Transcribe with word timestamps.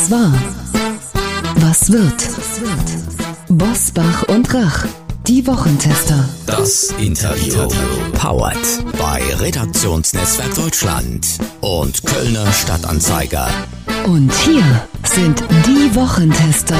Was 0.00 0.10
war? 0.10 0.32
Was 1.56 1.92
wird? 1.92 2.26
Bosbach 3.50 4.22
und 4.28 4.54
Rach, 4.54 4.86
die 5.26 5.46
Wochentester. 5.46 6.26
Das 6.46 6.94
Interview. 6.98 7.68
Powered 8.14 8.56
bei 8.98 9.22
Redaktionsnetzwerk 9.40 10.54
Deutschland 10.54 11.26
und 11.60 12.02
Kölner 12.06 12.50
Stadtanzeiger. 12.50 13.50
Und 14.06 14.32
hier 14.36 14.64
sind 15.04 15.44
die 15.66 15.94
Wochentester. 15.94 16.78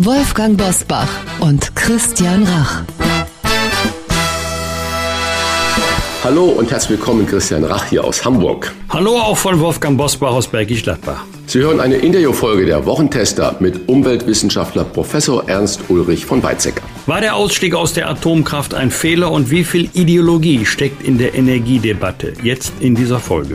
Wolfgang 0.00 0.58
Bosbach 0.58 1.08
und 1.38 1.76
Christian 1.76 2.42
Rach. 2.48 2.82
Hallo 6.24 6.46
und 6.46 6.68
herzlich 6.72 6.98
willkommen, 6.98 7.28
Christian 7.28 7.62
Rach 7.62 7.84
hier 7.84 8.02
aus 8.02 8.24
Hamburg. 8.24 8.72
Hallo 8.88 9.20
auch 9.20 9.36
von 9.36 9.60
Wolfgang 9.60 9.96
Bosbach 9.96 10.32
aus 10.32 10.48
Bergisch 10.48 10.82
Gladbach. 10.82 11.24
Sie 11.46 11.60
hören 11.60 11.80
eine 11.80 11.96
Interviewfolge 11.96 12.66
der 12.66 12.86
Wochentester 12.86 13.56
mit 13.60 13.88
Umweltwissenschaftler 13.88 14.84
Professor 14.84 15.48
Ernst 15.48 15.82
Ulrich 15.88 16.24
von 16.24 16.42
Weizsäcker. 16.42 16.82
War 17.06 17.20
der 17.20 17.36
Ausstieg 17.36 17.74
aus 17.74 17.92
der 17.92 18.08
Atomkraft 18.08 18.74
ein 18.74 18.90
Fehler 18.90 19.30
und 19.30 19.50
wie 19.50 19.64
viel 19.64 19.90
Ideologie 19.92 20.64
steckt 20.64 21.02
in 21.02 21.18
der 21.18 21.34
Energiedebatte? 21.34 22.32
Jetzt 22.42 22.72
in 22.80 22.94
dieser 22.94 23.20
Folge. 23.20 23.54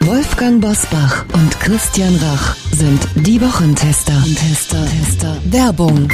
Wolfgang 0.00 0.60
Bosbach 0.60 1.24
und 1.32 1.60
Christian 1.60 2.14
Rach 2.16 2.56
sind 2.72 3.00
die 3.14 3.40
Wochentester. 3.40 4.24
Tester, 4.36 4.84
Tester. 4.86 5.36
Werbung. 5.44 6.08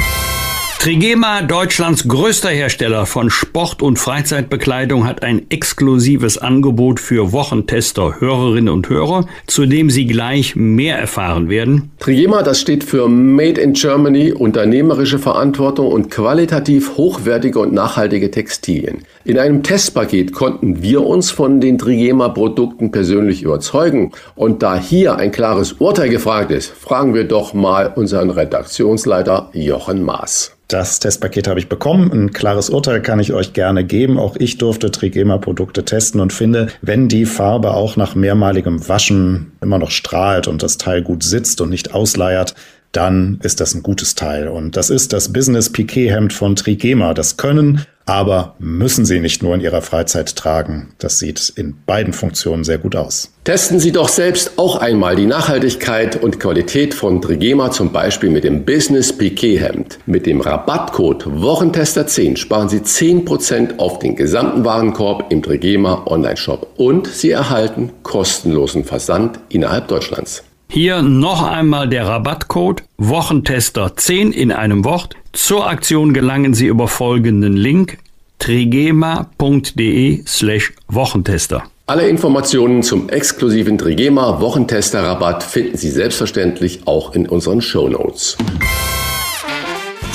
Trigema, 0.79 1.41
Deutschlands 1.41 2.07
größter 2.07 2.51
Hersteller 2.51 3.05
von 3.05 3.29
Sport- 3.29 3.81
und 3.81 3.99
Freizeitbekleidung, 3.99 5.05
hat 5.05 5.23
ein 5.23 5.45
exklusives 5.51 6.37
Angebot 6.37 7.01
für 7.01 7.33
Wochentester, 7.33 8.21
Hörerinnen 8.21 8.73
und 8.73 8.87
Hörer, 8.87 9.27
zu 9.45 9.65
dem 9.65 9.89
Sie 9.89 10.05
gleich 10.05 10.55
mehr 10.55 10.97
erfahren 10.97 11.49
werden. 11.49 11.91
Trigema, 11.99 12.43
das 12.43 12.61
steht 12.61 12.85
für 12.85 13.09
Made 13.09 13.59
in 13.59 13.73
Germany, 13.73 14.31
unternehmerische 14.31 15.19
Verantwortung 15.19 15.91
und 15.91 16.09
qualitativ 16.11 16.95
hochwertige 16.95 17.59
und 17.59 17.73
nachhaltige 17.73 18.31
Textilien. 18.31 18.99
In 19.29 19.37
einem 19.37 19.61
Testpaket 19.61 20.33
konnten 20.33 20.81
wir 20.81 21.05
uns 21.05 21.29
von 21.29 21.61
den 21.61 21.77
Trigema-Produkten 21.77 22.89
persönlich 22.89 23.43
überzeugen. 23.43 24.11
Und 24.33 24.63
da 24.63 24.75
hier 24.75 25.17
ein 25.17 25.31
klares 25.31 25.73
Urteil 25.73 26.09
gefragt 26.09 26.49
ist, 26.49 26.71
fragen 26.71 27.13
wir 27.13 27.25
doch 27.25 27.53
mal 27.53 27.93
unseren 27.95 28.31
Redaktionsleiter 28.31 29.51
Jochen 29.53 30.01
Maas. 30.01 30.55
Das 30.67 30.99
Testpaket 30.99 31.47
habe 31.47 31.59
ich 31.59 31.69
bekommen. 31.69 32.11
Ein 32.11 32.33
klares 32.33 32.71
Urteil 32.71 33.03
kann 33.03 33.19
ich 33.19 33.31
euch 33.31 33.53
gerne 33.53 33.83
geben. 33.83 34.17
Auch 34.17 34.35
ich 34.35 34.57
durfte 34.57 34.89
Trigema-Produkte 34.89 35.85
testen 35.85 36.21
und 36.21 36.33
finde, 36.33 36.69
wenn 36.81 37.07
die 37.07 37.27
Farbe 37.27 37.75
auch 37.75 37.97
nach 37.97 38.15
mehrmaligem 38.15 38.89
Waschen 38.89 39.51
immer 39.61 39.77
noch 39.77 39.91
strahlt 39.91 40.47
und 40.47 40.63
das 40.63 40.79
Teil 40.79 41.03
gut 41.03 41.21
sitzt 41.21 41.61
und 41.61 41.69
nicht 41.69 41.93
ausleiert, 41.93 42.55
dann 42.91 43.39
ist 43.43 43.61
das 43.61 43.75
ein 43.75 43.83
gutes 43.83 44.15
Teil. 44.15 44.47
Und 44.47 44.75
das 44.75 44.89
ist 44.89 45.13
das 45.13 45.31
Business 45.31 45.71
Piquet 45.71 46.09
Hemd 46.09 46.33
von 46.33 46.55
Trigema. 46.55 47.13
Das 47.13 47.37
können, 47.37 47.85
aber 48.09 48.55
müssen 48.57 49.05
Sie 49.05 49.19
nicht 49.19 49.43
nur 49.43 49.53
in 49.53 49.61
Ihrer 49.61 49.83
Freizeit 49.83 50.35
tragen. 50.35 50.93
Das 50.97 51.19
sieht 51.19 51.53
in 51.55 51.75
beiden 51.85 52.11
Funktionen 52.11 52.63
sehr 52.63 52.79
gut 52.79 52.95
aus. 52.95 53.31
Testen 53.43 53.79
Sie 53.79 53.91
doch 53.91 54.09
selbst 54.09 54.57
auch 54.57 54.77
einmal 54.77 55.15
die 55.15 55.27
Nachhaltigkeit 55.27 56.21
und 56.21 56.39
Qualität 56.39 56.95
von 56.95 57.21
Trigema, 57.21 57.69
zum 57.69 57.91
Beispiel 57.91 58.31
mit 58.31 58.45
dem 58.45 58.65
Business 58.65 59.15
Piquet 59.15 59.59
Hemd. 59.59 59.99
Mit 60.07 60.25
dem 60.25 60.41
Rabattcode 60.41 61.25
Wochentester10 61.27 62.37
sparen 62.37 62.67
Sie 62.67 62.79
10% 62.79 63.77
auf 63.77 63.99
den 63.99 64.15
gesamten 64.15 64.65
Warenkorb 64.65 65.31
im 65.31 65.43
Trigema 65.43 66.07
Online-Shop 66.07 66.67
und 66.77 67.05
Sie 67.07 67.29
erhalten 67.29 67.91
kostenlosen 68.01 68.85
Versand 68.85 69.39
innerhalb 69.49 69.87
Deutschlands. 69.87 70.43
Hier 70.71 71.01
noch 71.01 71.41
einmal 71.41 71.89
der 71.89 72.07
Rabattcode 72.07 72.83
Wochentester 72.97 73.95
10 73.95 74.31
in 74.31 74.51
einem 74.51 74.85
Wort. 74.85 75.15
Zur 75.33 75.67
Aktion 75.67 76.13
gelangen 76.13 76.53
Sie 76.53 76.67
über 76.67 76.87
folgenden 76.87 77.53
Link 77.53 77.97
trigema.de 78.39 80.23
slash 80.25 80.73
Wochentester. 80.87 81.63
Alle 81.85 82.07
Informationen 82.07 82.83
zum 82.83 83.09
exklusiven 83.09 83.77
Trigema 83.77 84.39
Wochentester 84.41 85.03
Rabatt 85.03 85.43
finden 85.43 85.77
Sie 85.77 85.89
selbstverständlich 85.89 86.81
auch 86.85 87.13
in 87.13 87.27
unseren 87.27 87.61
Show 87.61 87.89
Notes. 87.89 88.37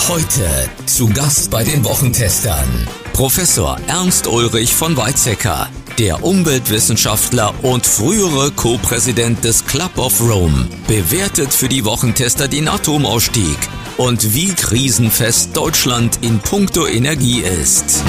Heute 0.09 0.69
zu 0.87 1.09
Gast 1.09 1.51
bei 1.51 1.65
den 1.65 1.85
Wochentestern 1.85 2.87
Professor 3.13 3.77
Ernst 3.87 4.27
Ulrich 4.27 4.75
von 4.75 4.97
Weizsäcker, 4.97 5.69
der 5.99 6.23
Umweltwissenschaftler 6.25 7.55
und 7.63 7.87
frühere 7.87 8.51
Co-Präsident 8.51 9.43
des 9.45 9.65
Club 9.65 9.97
of 9.97 10.21
Rome, 10.21 10.69
bewertet 10.87 11.53
für 11.53 11.69
die 11.69 11.85
Wochentester 11.85 12.49
den 12.49 12.69
Atomausstieg 12.69 13.57
und 13.97 14.35
wie 14.35 14.53
krisenfest 14.53 15.57
Deutschland 15.57 16.19
in 16.23 16.39
puncto 16.41 16.87
Energie 16.87 17.41
ist. 17.41 18.05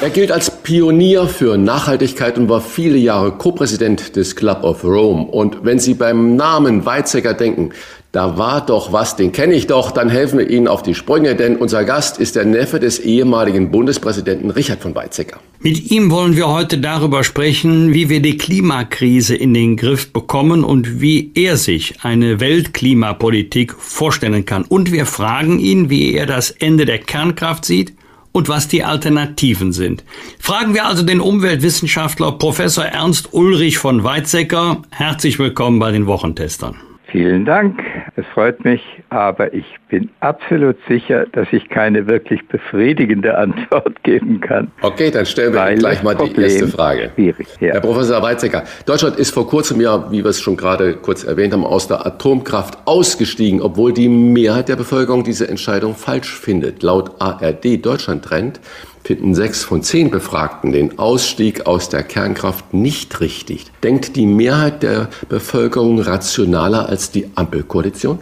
Er 0.00 0.10
gilt 0.10 0.30
als 0.30 0.62
Pionier 0.62 1.26
für 1.26 1.58
Nachhaltigkeit 1.58 2.38
und 2.38 2.48
war 2.48 2.60
viele 2.60 2.96
Jahre 2.96 3.32
Co-Präsident 3.32 4.14
des 4.14 4.36
Club 4.36 4.62
of 4.62 4.84
Rome. 4.84 5.24
Und 5.24 5.64
wenn 5.64 5.80
Sie 5.80 5.94
beim 5.94 6.36
Namen 6.36 6.86
Weizsäcker 6.86 7.34
denken, 7.34 7.70
da 8.12 8.38
war 8.38 8.64
doch 8.64 8.92
was, 8.92 9.16
den 9.16 9.32
kenne 9.32 9.54
ich 9.54 9.66
doch, 9.66 9.90
dann 9.90 10.08
helfen 10.08 10.38
wir 10.38 10.48
Ihnen 10.48 10.68
auf 10.68 10.84
die 10.84 10.94
Sprünge, 10.94 11.34
denn 11.34 11.56
unser 11.56 11.84
Gast 11.84 12.20
ist 12.20 12.36
der 12.36 12.44
Neffe 12.44 12.78
des 12.78 13.00
ehemaligen 13.00 13.72
Bundespräsidenten 13.72 14.50
Richard 14.50 14.80
von 14.80 14.94
Weizsäcker. 14.94 15.40
Mit 15.58 15.90
ihm 15.90 16.12
wollen 16.12 16.36
wir 16.36 16.48
heute 16.48 16.78
darüber 16.78 17.24
sprechen, 17.24 17.92
wie 17.92 18.08
wir 18.08 18.22
die 18.22 18.38
Klimakrise 18.38 19.34
in 19.34 19.52
den 19.52 19.76
Griff 19.76 20.12
bekommen 20.12 20.62
und 20.62 21.00
wie 21.00 21.32
er 21.34 21.56
sich 21.56 22.04
eine 22.04 22.38
Weltklimapolitik 22.38 23.74
vorstellen 23.74 24.44
kann. 24.44 24.62
Und 24.62 24.92
wir 24.92 25.06
fragen 25.06 25.58
ihn, 25.58 25.90
wie 25.90 26.14
er 26.14 26.26
das 26.26 26.52
Ende 26.52 26.84
der 26.84 26.98
Kernkraft 26.98 27.64
sieht 27.64 27.97
und 28.32 28.48
was 28.48 28.68
die 28.68 28.84
Alternativen 28.84 29.72
sind. 29.72 30.04
Fragen 30.38 30.74
wir 30.74 30.86
also 30.86 31.02
den 31.02 31.20
Umweltwissenschaftler 31.20 32.32
Professor 32.32 32.84
Ernst 32.84 33.32
Ulrich 33.32 33.78
von 33.78 34.04
Weizsäcker. 34.04 34.82
Herzlich 34.90 35.38
willkommen 35.38 35.78
bei 35.78 35.92
den 35.92 36.06
Wochentestern. 36.06 36.76
Vielen 37.10 37.46
Dank, 37.46 37.80
es 38.16 38.26
freut 38.34 38.62
mich, 38.66 38.82
aber 39.08 39.54
ich 39.54 39.64
bin 39.88 40.10
absolut 40.20 40.76
sicher, 40.86 41.24
dass 41.32 41.48
ich 41.52 41.70
keine 41.70 42.06
wirklich 42.06 42.46
befriedigende 42.48 43.36
Antwort 43.38 44.02
geben 44.02 44.40
kann. 44.40 44.70
Okay, 44.82 45.10
dann 45.10 45.24
stellen 45.24 45.54
wir 45.54 45.74
gleich 45.74 46.02
mal 46.02 46.14
die 46.14 46.38
erste 46.38 46.68
Frage. 46.68 47.10
Schwierig, 47.14 47.48
ja. 47.60 47.72
Herr 47.72 47.80
Professor 47.80 48.20
Weizsäcker, 48.20 48.64
Deutschland 48.84 49.16
ist 49.16 49.32
vor 49.32 49.48
kurzem 49.48 49.80
ja, 49.80 50.10
wie 50.10 50.22
wir 50.22 50.28
es 50.28 50.40
schon 50.42 50.58
gerade 50.58 50.96
kurz 50.96 51.24
erwähnt 51.24 51.54
haben, 51.54 51.64
aus 51.64 51.88
der 51.88 52.04
Atomkraft 52.04 52.78
ausgestiegen, 52.84 53.62
obwohl 53.62 53.94
die 53.94 54.08
Mehrheit 54.08 54.68
der 54.68 54.76
Bevölkerung 54.76 55.24
diese 55.24 55.48
Entscheidung 55.48 55.94
falsch 55.94 56.38
findet. 56.38 56.82
Laut 56.82 57.12
ARD 57.20 57.84
Deutschland 57.84 58.22
Trend 58.26 58.60
finden 59.08 59.34
sechs 59.34 59.64
von 59.64 59.80
zehn 59.80 60.10
Befragten 60.10 60.70
den 60.70 60.98
Ausstieg 60.98 61.66
aus 61.66 61.88
der 61.88 62.02
Kernkraft 62.02 62.74
nicht 62.74 63.22
richtig. 63.22 63.64
Denkt 63.82 64.16
die 64.16 64.26
Mehrheit 64.26 64.82
der 64.82 65.08
Bevölkerung 65.30 65.98
rationaler 65.98 66.90
als 66.90 67.10
die 67.10 67.24
Ampelkoalition? 67.34 68.18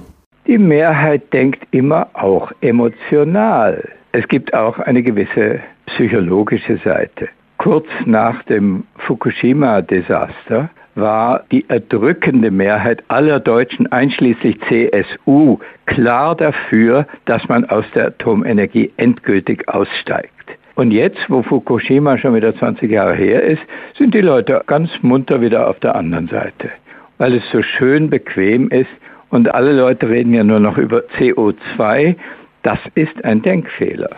Die 0.47 0.58
Mehrheit 0.58 1.32
denkt 1.32 1.66
immer 1.72 2.06
auch 2.14 2.52
emotional. 2.60 3.88
Es 4.12 4.28
gibt 4.28 4.54
auch 4.54 4.78
eine 4.78 5.02
gewisse 5.02 5.58
psychologische 5.86 6.78
Seite. 6.84 7.30
Kurz 7.58 7.88
nach 8.04 8.44
dem 8.44 8.84
Fukushima-Desaster 8.98 10.70
war 10.94 11.42
die 11.50 11.64
erdrückende 11.68 12.53
Mehrheit 12.53 13.03
aller 13.08 13.41
Deutschen, 13.41 13.91
einschließlich 13.91 14.60
CSU, 14.68 15.58
klar 15.86 16.36
dafür, 16.36 17.08
dass 17.24 17.48
man 17.48 17.64
aus 17.64 17.84
der 17.97 18.06
Atomenergie 18.06 18.92
endgültig 18.97 19.68
aussteigt. 19.68 20.30
Und 20.76 20.91
jetzt, 20.91 21.31
wo 21.31 21.42
Fukushima 21.42 22.19
schon 22.19 22.34
wieder 22.34 22.54
20 22.54 22.91
Jahre 22.91 23.14
her 23.14 23.42
ist, 23.42 23.62
sind 23.97 24.12
die 24.12 24.20
Leute 24.20 24.62
ganz 24.66 24.91
munter 25.00 25.41
wieder 25.41 25.69
auf 25.69 25.81
der 25.81 25.97
anderen 25.97 26.28
Seite, 26.28 26.70
weil 27.16 27.34
es 27.34 27.42
so 27.50 27.62
schön 27.62 28.10
bequem 28.10 28.68
ist 28.68 28.91
und 29.30 29.53
alle 29.54 29.72
Leute 29.72 30.09
reden 30.09 30.34
ja 30.34 30.45
nur 30.45 30.60
noch 30.60 30.77
über 30.77 31.03
CO2. 31.18 32.15
Das 32.62 32.78
ist 32.95 33.24
ein 33.24 33.41
Denkfehler. 33.41 34.10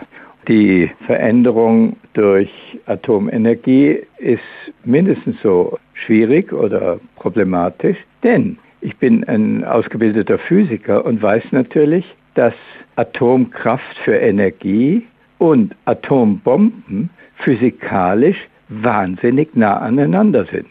Die 0.49 0.91
Veränderung 1.07 1.97
durch 2.15 2.51
Atomenergie 2.87 4.01
ist 4.19 4.43
mindestens 4.85 5.41
so 5.43 5.79
schwierig 5.95 6.53
oder 6.53 6.99
problematisch, 7.17 7.99
denn 8.25 8.59
ich 8.81 8.97
bin 8.97 9.23
ein 9.25 9.65
ausgebildeter 9.65 10.39
Physiker 10.39 11.05
und 11.05 11.23
weiß 11.23 11.45
natürlich, 11.53 12.05
dass 12.35 12.55
Atomkraft 12.97 13.97
für 14.05 14.17
Energie 14.17 15.07
und 15.39 15.75
Atombomben 15.85 17.11
physikalisch 17.39 18.37
wahnsinnig 18.69 19.55
nah 19.55 19.79
aneinander 19.79 20.47
sind. 20.53 20.67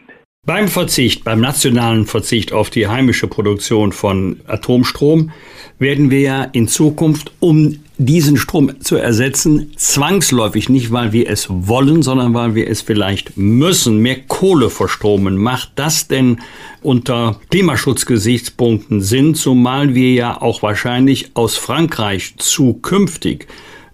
Beim 0.46 0.68
Verzicht, 0.68 1.24
beim 1.24 1.40
nationalen 1.40 2.06
Verzicht 2.06 2.54
auf 2.54 2.70
die 2.70 2.88
heimische 2.88 3.26
Produktion 3.26 3.92
von 3.92 4.40
Atomstrom 4.46 5.30
werden 5.78 6.10
wir 6.10 6.20
ja 6.20 6.42
in 6.44 6.68
Zukunft 6.68 7.32
um 7.38 7.80
diesen 7.98 8.36
Strom 8.36 8.80
zu 8.80 8.96
ersetzen, 8.96 9.72
zwangsläufig 9.76 10.68
nicht, 10.68 10.90
weil 10.92 11.12
wir 11.12 11.28
es 11.28 11.48
wollen, 11.50 12.00
sondern 12.02 12.32
weil 12.32 12.54
wir 12.54 12.68
es 12.68 12.80
vielleicht 12.80 13.36
müssen, 13.36 13.98
mehr 13.98 14.20
Kohle 14.20 14.70
verstromen. 14.70 15.36
Macht 15.36 15.72
das 15.74 16.08
denn 16.08 16.38
unter 16.80 17.40
Klimaschutzgesichtspunkten 17.50 19.02
Sinn, 19.02 19.34
zumal 19.34 19.94
wir 19.94 20.12
ja 20.12 20.40
auch 20.40 20.62
wahrscheinlich 20.62 21.32
aus 21.34 21.56
Frankreich 21.56 22.36
zukünftig 22.38 23.48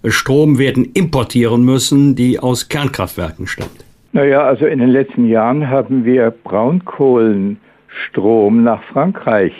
Strom 0.06 0.58
werden 0.58 0.84
importieren 0.84 1.64
müssen, 1.64 2.14
die 2.14 2.38
aus 2.38 2.68
Kernkraftwerken 2.68 3.46
stammt? 3.46 3.84
Naja, 4.12 4.42
also 4.42 4.66
in 4.66 4.78
den 4.78 4.90
letzten 4.90 5.26
Jahren 5.26 5.68
haben 5.68 6.04
wir 6.04 6.32
Braunkohlenstrom 6.44 8.62
nach 8.62 8.82
Frankreich 8.84 9.54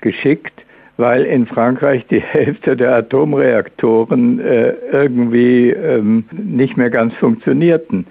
geschickt, 0.00 0.52
weil 0.98 1.24
in 1.24 1.46
Frankreich 1.46 2.06
die 2.08 2.20
Hälfte 2.20 2.76
der 2.76 2.94
Atomreaktoren 2.94 4.38
äh, 4.40 4.74
irgendwie 4.92 5.70
ähm, 5.70 6.24
nicht 6.32 6.76
mehr 6.76 6.90
ganz 6.90 7.14
funktionierten. 7.14 8.06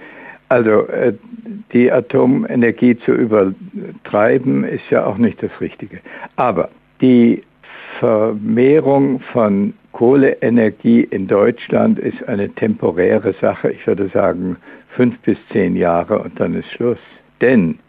Also 0.49 0.87
äh, 0.87 1.13
die 1.71 1.91
Atomenergie 1.91 2.97
zu 2.97 3.13
übertreiben 3.13 4.65
ist 4.65 4.89
ja 4.89 5.05
auch 5.05 5.17
nicht 5.17 5.41
das 5.41 5.51
Richtige. 5.61 5.99
Aber 6.35 6.69
die 6.99 7.43
Vermehrung 7.99 9.21
von 9.31 9.73
Kohleenergie 9.91 11.01
in 11.01 11.27
Deutschland 11.27 11.99
ist 11.99 12.27
eine 12.27 12.49
temporäre 12.49 13.33
Sache. 13.41 13.71
Ich 13.71 13.85
würde 13.85 14.07
sagen 14.09 14.57
fünf 14.95 15.17
bis 15.19 15.37
zehn 15.51 15.75
Jahre 15.75 16.19
und 16.19 16.39
dann 16.39 16.55
ist 16.55 16.69
Schluss. 16.71 16.99
Denn 17.41 17.79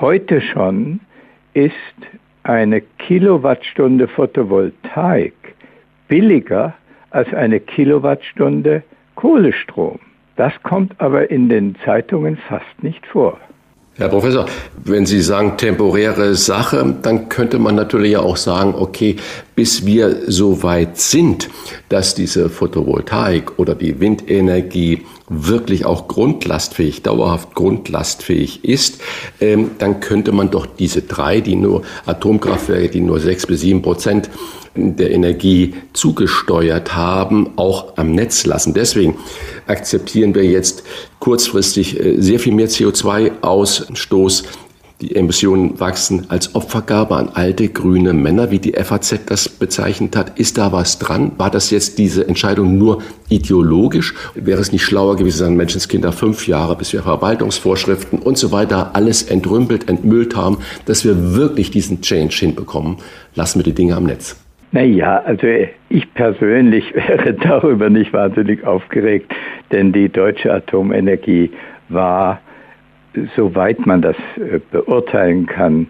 heute 0.00 0.40
schon 0.40 1.00
ist 1.54 1.74
eine 2.42 2.80
Kilowattstunde 2.98 4.08
Photovoltaik 4.08 5.34
billiger 6.08 6.74
als 7.10 7.32
eine 7.32 7.60
Kilowattstunde 7.60 8.82
Kohlestrom. 9.14 9.98
Das 10.36 10.52
kommt 10.62 11.00
aber 11.00 11.30
in 11.30 11.48
den 11.48 11.76
Zeitungen 11.84 12.36
fast 12.36 12.82
nicht 12.82 13.06
vor. 13.06 13.40
Herr 13.98 14.10
Professor, 14.10 14.44
wenn 14.84 15.06
Sie 15.06 15.22
sagen 15.22 15.56
temporäre 15.56 16.34
Sache, 16.34 16.96
dann 17.00 17.30
könnte 17.30 17.58
man 17.58 17.76
natürlich 17.76 18.18
auch 18.18 18.36
sagen, 18.36 18.74
okay, 18.74 19.16
bis 19.54 19.86
wir 19.86 20.30
so 20.30 20.62
weit 20.62 20.98
sind, 20.98 21.48
dass 21.88 22.14
diese 22.14 22.50
Photovoltaik 22.50 23.58
oder 23.58 23.74
die 23.74 23.98
Windenergie 23.98 25.06
wirklich 25.28 25.84
auch 25.84 26.08
grundlastfähig, 26.08 27.02
dauerhaft 27.02 27.54
grundlastfähig 27.54 28.64
ist, 28.64 29.00
ähm, 29.40 29.72
dann 29.78 30.00
könnte 30.00 30.32
man 30.32 30.50
doch 30.50 30.66
diese 30.66 31.02
drei, 31.02 31.40
die 31.40 31.56
nur 31.56 31.82
Atomkraftwerke, 32.06 32.88
die 32.88 33.00
nur 33.00 33.20
sechs 33.20 33.46
bis 33.46 33.60
sieben 33.60 33.82
Prozent 33.82 34.30
der 34.76 35.10
Energie 35.10 35.74
zugesteuert 35.94 36.94
haben, 36.94 37.50
auch 37.56 37.96
am 37.96 38.12
Netz 38.12 38.44
lassen. 38.44 38.74
Deswegen 38.74 39.16
akzeptieren 39.66 40.34
wir 40.34 40.44
jetzt 40.44 40.84
kurzfristig 41.18 41.98
äh, 41.98 42.20
sehr 42.20 42.38
viel 42.38 42.52
mehr 42.52 42.68
CO2-Ausstoß. 42.68 44.44
Die 45.02 45.14
Emissionen 45.14 45.78
wachsen 45.78 46.24
als 46.30 46.54
Opfergabe 46.54 47.16
an 47.16 47.28
alte 47.34 47.68
grüne 47.68 48.14
Männer, 48.14 48.50
wie 48.50 48.58
die 48.58 48.72
FAZ 48.72 49.26
das 49.26 49.46
bezeichnet 49.46 50.16
hat. 50.16 50.38
Ist 50.38 50.56
da 50.56 50.72
was 50.72 50.98
dran? 50.98 51.32
War 51.36 51.50
das 51.50 51.70
jetzt 51.70 51.98
diese 51.98 52.26
Entscheidung 52.26 52.78
nur 52.78 53.02
ideologisch? 53.28 54.14
Wäre 54.34 54.58
es 54.58 54.72
nicht 54.72 54.84
schlauer 54.84 55.16
gewesen, 55.16 55.36
sagen 55.36 55.56
Menschenskinder 55.56 56.12
fünf 56.12 56.48
Jahre, 56.48 56.76
bis 56.76 56.94
wir 56.94 57.02
Verwaltungsvorschriften 57.02 58.20
und 58.20 58.38
so 58.38 58.52
weiter 58.52 58.92
alles 58.94 59.24
entrümpelt, 59.24 59.86
entmüllt 59.86 60.34
haben, 60.34 60.60
dass 60.86 61.04
wir 61.04 61.36
wirklich 61.36 61.70
diesen 61.70 62.00
Change 62.00 62.34
hinbekommen? 62.34 62.96
Lassen 63.34 63.58
wir 63.58 63.64
die 63.64 63.74
Dinge 63.74 63.96
am 63.96 64.04
Netz. 64.04 64.42
Naja, 64.72 65.22
also 65.26 65.46
ich 65.90 66.14
persönlich 66.14 66.94
wäre 66.94 67.34
darüber 67.34 67.90
nicht 67.90 68.14
wahnsinnig 68.14 68.64
aufgeregt, 68.64 69.30
denn 69.72 69.92
die 69.92 70.08
deutsche 70.08 70.50
Atomenergie 70.54 71.50
war, 71.90 72.40
soweit 73.34 73.86
man 73.86 74.02
das 74.02 74.16
äh, 74.36 74.60
beurteilen 74.70 75.46
kann, 75.46 75.88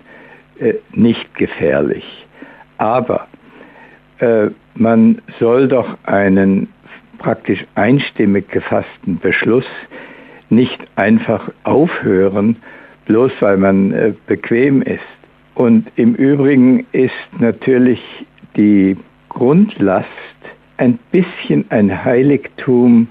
äh, 0.58 0.74
nicht 0.92 1.34
gefährlich. 1.34 2.04
Aber 2.78 3.26
äh, 4.18 4.48
man 4.74 5.20
soll 5.38 5.68
doch 5.68 5.96
einen 6.04 6.68
praktisch 7.18 7.64
einstimmig 7.74 8.48
gefassten 8.48 9.18
Beschluss 9.18 9.66
nicht 10.50 10.78
einfach 10.96 11.50
aufhören, 11.64 12.56
bloß 13.06 13.32
weil 13.40 13.56
man 13.56 14.16
bequem 14.26 14.82
ist. 14.82 15.00
Und 15.54 15.90
im 15.96 16.14
Übrigen 16.14 16.86
ist 16.92 17.12
natürlich 17.38 18.00
die 18.56 18.96
Grundlast 19.30 20.06
ein 20.76 20.98
bisschen 21.10 21.64
ein 21.70 22.04
Heiligtum 22.04 23.08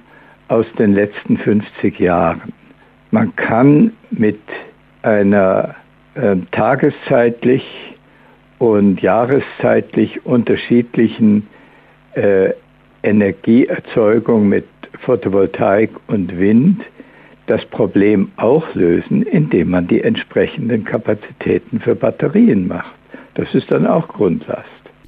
aus 0.47 0.65
den 0.77 0.93
letzten 0.93 1.37
50 1.37 1.99
Jahren. 1.99 2.53
Man 3.11 3.35
kann 3.35 3.93
mit 4.11 4.39
einer 5.01 5.75
äh, 6.15 6.35
tageszeitlich 6.51 7.63
und 8.57 9.01
jahreszeitlich 9.01 10.25
unterschiedlichen 10.25 11.47
äh, 12.13 12.53
Energieerzeugung 13.03 14.49
mit 14.49 14.65
Photovoltaik 15.01 15.91
und 16.07 16.37
Wind 16.39 16.81
das 17.47 17.63
Problem 17.65 18.31
auch 18.37 18.73
lösen, 18.73 19.21
indem 19.21 19.69
man 19.69 19.87
die 19.87 20.01
entsprechenden 20.01 20.83
Kapazitäten 20.83 21.79
für 21.79 21.95
Batterien 21.95 22.67
macht. 22.67 22.95
Das 23.35 23.53
ist 23.53 23.71
dann 23.71 23.85
auch 23.85 24.07
Grundlast. 24.07 24.65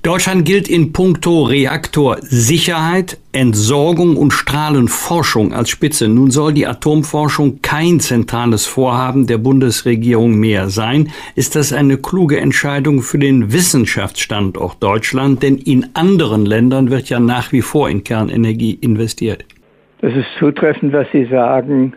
Deutschland 0.08 0.46
gilt 0.46 0.70
in 0.70 0.94
puncto 0.94 1.44
Reaktorsicherheit, 1.44 3.18
Entsorgung 3.34 4.16
und 4.16 4.32
Strahlenforschung 4.32 5.52
als 5.52 5.70
Spitze. 5.70 6.08
Nun 6.08 6.32
soll 6.32 6.54
die 6.54 6.66
Atomforschung 6.66 7.62
kein 7.62 8.00
zentrales 8.00 8.66
Vorhaben 8.66 9.28
der 9.28 9.38
Bundesregierung 9.38 10.40
mehr 10.40 10.70
sein. 10.70 11.10
Ist 11.36 11.58
das 11.58 11.74
eine 11.74 11.98
kluge 11.98 12.40
Entscheidung 12.40 13.02
für 13.02 13.18
den 13.18 13.52
Wissenschaftsstandort 13.52 14.82
Deutschland? 14.82 15.44
Denn 15.44 15.58
in 15.58 15.88
anderen 15.94 16.46
Ländern 16.46 16.90
wird 16.90 17.10
ja 17.10 17.20
nach 17.20 17.52
wie 17.52 17.62
vor 17.62 17.90
in 17.90 18.06
Kernenergie 18.06 18.76
investiert. 18.80 19.44
Das 20.00 20.14
ist 20.14 20.28
zutreffend, 20.40 20.94
was 20.94 21.08
Sie 21.12 21.26
sagen, 21.26 21.92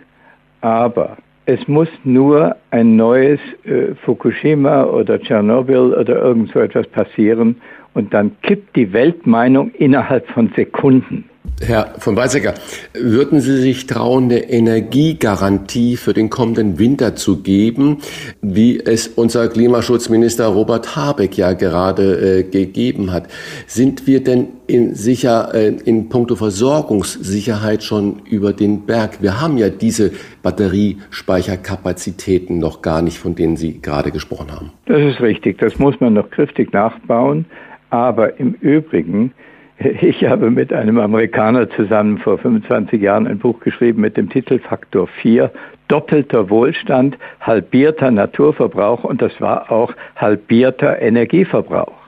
aber 0.63 1.17
es 1.47 1.69
muss 1.69 1.89
nur 2.03 2.57
ein 2.73 2.97
neues 2.97 3.39
äh, 3.65 3.95
Fukushima 4.05 4.83
oder 4.83 5.21
Tschernobyl 5.21 5.95
oder 5.95 6.23
irgend 6.23 6.51
so 6.53 6.59
etwas 6.59 6.89
passieren 6.89 7.55
und 8.01 8.15
dann 8.15 8.33
kippt 8.43 8.77
die 8.77 8.93
Weltmeinung 8.93 9.71
innerhalb 9.73 10.29
von 10.31 10.51
Sekunden. 10.57 11.25
Herr 11.63 11.95
von 11.99 12.17
Weizsäcker, 12.17 12.55
würden 12.95 13.41
Sie 13.41 13.59
sich 13.59 13.87
trauen, 13.87 14.25
eine 14.25 14.51
Energiegarantie 14.51 15.99
für 15.99 16.15
den 16.15 16.31
kommenden 16.31 16.79
Winter 16.79 17.17
zu 17.17 17.43
geben, 17.43 17.99
wie 18.41 18.81
es 18.81 19.09
unser 19.09 19.47
Klimaschutzminister 19.49 20.47
Robert 20.47 20.97
Habeck 20.97 21.37
ja 21.37 21.53
gerade 21.53 22.39
äh, 22.39 22.45
gegeben 22.45 23.13
hat? 23.13 23.29
Sind 23.67 24.07
wir 24.07 24.25
denn 24.25 24.49
in, 24.69 24.95
sicher 24.95 25.55
äh, 25.55 25.75
in 25.85 26.09
puncto 26.09 26.35
Versorgungssicherheit 26.35 27.83
schon 27.83 28.23
über 28.25 28.55
den 28.55 28.87
Berg? 28.87 29.21
Wir 29.21 29.43
haben 29.43 29.59
ja 29.59 29.69
diese 29.69 30.13
Batteriespeicherkapazitäten 30.43 32.59
noch 32.59 32.81
gar 32.81 33.03
nicht, 33.03 33.19
von 33.19 33.35
denen 33.35 33.59
Sie 33.59 33.83
gerade 33.83 34.13
gesprochen 34.13 34.51
haben. 34.51 34.73
Das 34.87 35.03
ist 35.03 35.21
richtig. 35.21 35.59
Das 35.59 35.79
muss 35.79 36.01
man 36.01 36.15
noch 36.15 36.31
kräftig 36.31 36.73
nachbauen. 36.73 37.45
Aber 37.91 38.39
im 38.39 38.55
Übrigen, 38.55 39.33
ich 39.79 40.25
habe 40.25 40.51
mit 40.51 40.73
einem 40.73 40.99
Amerikaner 40.99 41.69
zusammen 41.71 42.19
vor 42.19 42.39
25 42.39 43.01
Jahren 43.01 43.27
ein 43.27 43.39
Buch 43.39 43.61
geschrieben 43.61 44.01
mit 44.01 44.17
dem 44.17 44.31
Titel 44.31 44.59
Faktor 44.59 45.07
4, 45.07 45.51
doppelter 45.89 46.49
Wohlstand, 46.51 47.19
halbierter 47.41 48.11
Naturverbrauch 48.11 49.05
und 49.05 49.21
das 49.21 49.41
war 49.41 49.71
auch 49.73 49.93
halbierter 50.17 51.03
Energieverbrauch. 51.03 52.01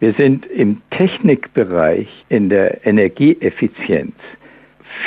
Wir 0.00 0.14
sind 0.14 0.46
im 0.46 0.80
Technikbereich, 0.90 2.08
in 2.28 2.48
der 2.48 2.86
Energieeffizienz 2.86 4.14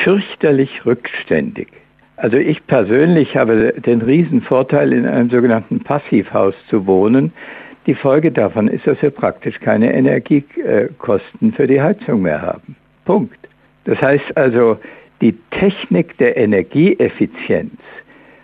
fürchterlich 0.04 0.86
rückständig. 0.86 1.70
Also 2.18 2.38
ich 2.38 2.66
persönlich 2.68 3.36
habe 3.36 3.74
den 3.74 4.02
Riesenvorteil, 4.02 4.94
in 4.94 5.08
einem 5.08 5.30
sogenannten 5.30 5.80
Passivhaus 5.80 6.54
zu 6.70 6.86
wohnen. 6.86 7.34
Die 7.88 7.96
Folge 7.96 8.32
davon 8.32 8.68
ist, 8.68 8.86
dass 8.86 9.02
wir 9.02 9.10
praktisch 9.10 9.60
keine 9.60 9.94
Energiekosten 9.94 11.54
für 11.54 11.68
die 11.68 11.82
Heizung 11.82 12.22
mehr 12.22 12.42
haben. 12.42 12.76
Punkt. 13.06 13.38
Das 13.86 14.00
heißt 14.02 14.38
also, 14.38 14.78
die 15.22 15.36
Technik 15.52 16.18
der 16.18 16.38
Energieeffizienz 16.38 17.74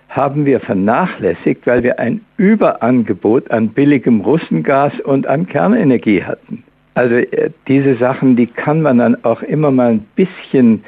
haben 0.10 0.46
wir 0.46 0.60
vernachlässigt, 0.60 1.67
weil 1.67 1.84
wir 1.84 2.00
ein 2.00 2.22
Überangebot 2.38 3.51
an 3.51 3.70
billigem 3.70 4.22
Russengas 4.22 4.94
und 5.01 5.27
an 5.27 5.48
Kernenergie 5.48 6.24
hatten. 6.24 6.63
Also 6.96 7.15
äh, 7.15 7.51
diese 7.67 7.96
Sachen, 7.98 8.36
die 8.36 8.48
kann 8.48 8.82
man 8.82 8.98
dann 8.98 9.24
auch 9.24 9.44
immer 9.44 9.70
mal 9.70 9.91
ein 9.91 10.08
bisschen 10.15 10.84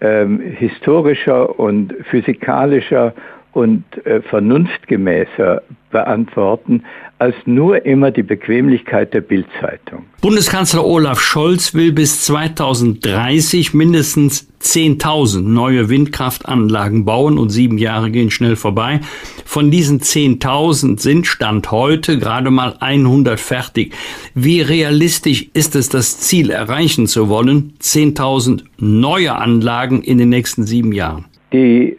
ähm, 0.00 0.40
historischer 0.40 1.58
und 1.58 1.92
physikalischer 2.04 3.12
und 3.52 3.82
äh, 4.06 4.20
vernunftgemäßer 4.20 5.62
beantworten 5.90 6.84
als 7.18 7.34
nur 7.46 7.84
immer 7.84 8.10
die 8.10 8.22
Bequemlichkeit 8.22 9.12
der 9.12 9.22
Bildzeitung. 9.22 10.04
Bundeskanzler 10.20 10.84
Olaf 10.84 11.20
Scholz 11.20 11.74
will 11.74 11.92
bis 11.92 12.24
2030 12.24 13.74
mindestens 13.74 14.48
10.000 14.62 15.42
neue 15.42 15.88
Windkraftanlagen 15.88 17.04
bauen 17.04 17.38
und 17.38 17.50
sieben 17.50 17.78
Jahre 17.78 18.10
gehen 18.10 18.30
schnell 18.30 18.56
vorbei. 18.56 19.00
Von 19.44 19.70
diesen 19.70 20.00
10.000 20.00 21.00
sind 21.00 21.26
Stand 21.26 21.70
heute 21.72 22.18
gerade 22.18 22.50
mal 22.50 22.76
100 22.78 23.38
fertig. 23.38 23.94
Wie 24.34 24.60
realistisch 24.60 25.48
ist 25.54 25.74
es, 25.74 25.88
das 25.88 26.20
Ziel 26.20 26.50
erreichen 26.50 27.06
zu 27.06 27.28
wollen? 27.28 27.74
10.000 27.80 28.62
neue 28.78 29.34
Anlagen 29.34 30.02
in 30.02 30.18
den 30.18 30.28
nächsten 30.28 30.64
sieben 30.64 30.92
Jahren. 30.92 31.24
Die 31.52 31.96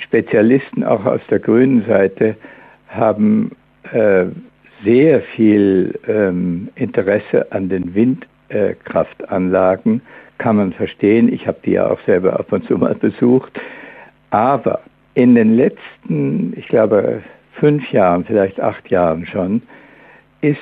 Energiespezialisten 0.00 0.82
auch 0.84 1.04
aus 1.04 1.20
der 1.30 1.40
grünen 1.40 1.84
Seite 1.86 2.36
haben 2.88 3.52
äh, 3.92 4.24
sehr 4.84 5.20
viel 5.20 5.98
ähm, 6.08 6.70
Interesse 6.74 7.52
an 7.52 7.68
den 7.68 7.94
Windkraftanlagen, 7.94 10.00
kann 10.38 10.56
man 10.56 10.72
verstehen. 10.72 11.30
Ich 11.32 11.46
habe 11.46 11.58
die 11.64 11.70
ja 11.72 11.88
auch 11.90 12.00
selber 12.06 12.40
ab 12.40 12.50
und 12.50 12.66
zu 12.66 12.78
mal 12.78 12.94
besucht. 12.94 13.60
Aber 14.30 14.80
in 15.14 15.34
den 15.34 15.54
letzten, 15.54 16.54
ich 16.56 16.66
glaube, 16.68 17.22
fünf 17.52 17.92
Jahren, 17.92 18.24
vielleicht 18.24 18.58
acht 18.60 18.88
Jahren 18.88 19.26
schon, 19.26 19.60
ist 20.40 20.58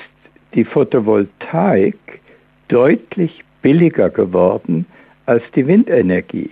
die 0.55 0.65
Photovoltaik 0.65 1.97
deutlich 2.67 3.45
billiger 3.63 4.11
geworden 4.11 4.85
als 5.27 5.45
die 5.55 5.65
Windenergie. 5.67 6.51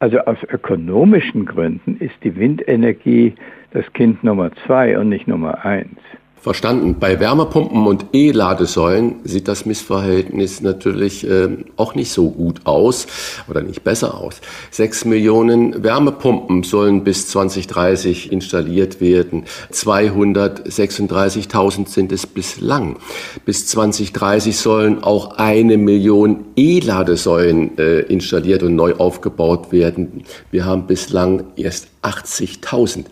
Also 0.00 0.18
aus 0.20 0.38
ökonomischen 0.44 1.44
Gründen 1.44 1.96
ist 1.98 2.14
die 2.22 2.36
Windenergie 2.36 3.34
das 3.72 3.92
Kind 3.94 4.22
Nummer 4.22 4.50
zwei 4.66 4.98
und 4.98 5.08
nicht 5.08 5.26
Nummer 5.26 5.64
eins. 5.64 5.98
Verstanden. 6.40 6.96
Bei 7.00 7.18
Wärmepumpen 7.18 7.86
und 7.86 8.06
E-Ladesäulen 8.12 9.16
sieht 9.24 9.48
das 9.48 9.66
Missverhältnis 9.66 10.60
natürlich 10.60 11.28
äh, 11.28 11.48
auch 11.76 11.94
nicht 11.94 12.12
so 12.12 12.30
gut 12.30 12.60
aus 12.64 13.06
oder 13.48 13.60
nicht 13.60 13.82
besser 13.82 14.16
aus. 14.16 14.40
Sechs 14.70 15.04
Millionen 15.04 15.82
Wärmepumpen 15.82 16.62
sollen 16.62 17.02
bis 17.02 17.28
2030 17.28 18.30
installiert 18.30 19.00
werden. 19.00 19.44
236.000 19.72 21.88
sind 21.88 22.12
es 22.12 22.26
bislang. 22.26 22.96
Bis 23.44 23.66
2030 23.66 24.56
sollen 24.56 25.02
auch 25.02 25.38
eine 25.38 25.76
Million 25.76 26.44
E-Ladesäulen 26.56 27.76
äh, 27.78 28.00
installiert 28.00 28.62
und 28.62 28.76
neu 28.76 28.94
aufgebaut 28.94 29.72
werden. 29.72 30.24
Wir 30.50 30.64
haben 30.64 30.86
bislang 30.86 31.44
erst 31.56 31.88
80.000. 32.02 33.06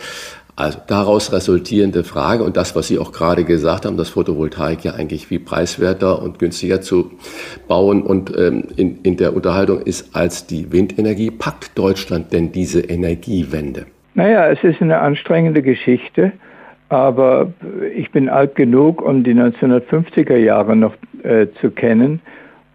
Also 0.58 0.78
daraus 0.86 1.34
resultierende 1.34 2.02
Frage 2.02 2.42
und 2.42 2.56
das, 2.56 2.74
was 2.74 2.88
Sie 2.88 2.98
auch 2.98 3.12
gerade 3.12 3.44
gesagt 3.44 3.84
haben, 3.84 3.98
dass 3.98 4.08
Photovoltaik 4.08 4.84
ja 4.84 4.94
eigentlich 4.94 5.30
wie 5.30 5.38
preiswerter 5.38 6.22
und 6.22 6.38
günstiger 6.38 6.80
zu 6.80 7.10
bauen 7.68 8.02
und 8.02 8.34
ähm, 8.34 8.64
in, 8.74 9.02
in 9.02 9.18
der 9.18 9.36
Unterhaltung 9.36 9.82
ist 9.82 10.16
als 10.16 10.46
die 10.46 10.72
Windenergie. 10.72 11.30
Packt 11.30 11.76
Deutschland 11.76 12.32
denn 12.32 12.52
diese 12.52 12.80
Energiewende? 12.80 13.84
Naja, 14.14 14.48
es 14.48 14.64
ist 14.64 14.80
eine 14.80 14.98
anstrengende 14.98 15.60
Geschichte, 15.60 16.32
aber 16.88 17.52
ich 17.94 18.10
bin 18.10 18.30
alt 18.30 18.54
genug, 18.54 19.02
um 19.02 19.24
die 19.24 19.34
1950er 19.34 20.36
Jahre 20.36 20.74
noch 20.74 20.94
äh, 21.22 21.48
zu 21.60 21.70
kennen. 21.70 22.22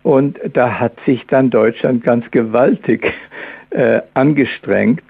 Und 0.03 0.38
da 0.53 0.79
hat 0.79 0.93
sich 1.07 1.25
dann 1.25 1.50
Deutschland 1.50 2.03
ganz 2.03 2.29
gewaltig 2.29 3.11
äh, 3.71 4.01
angestrengt, 4.13 5.01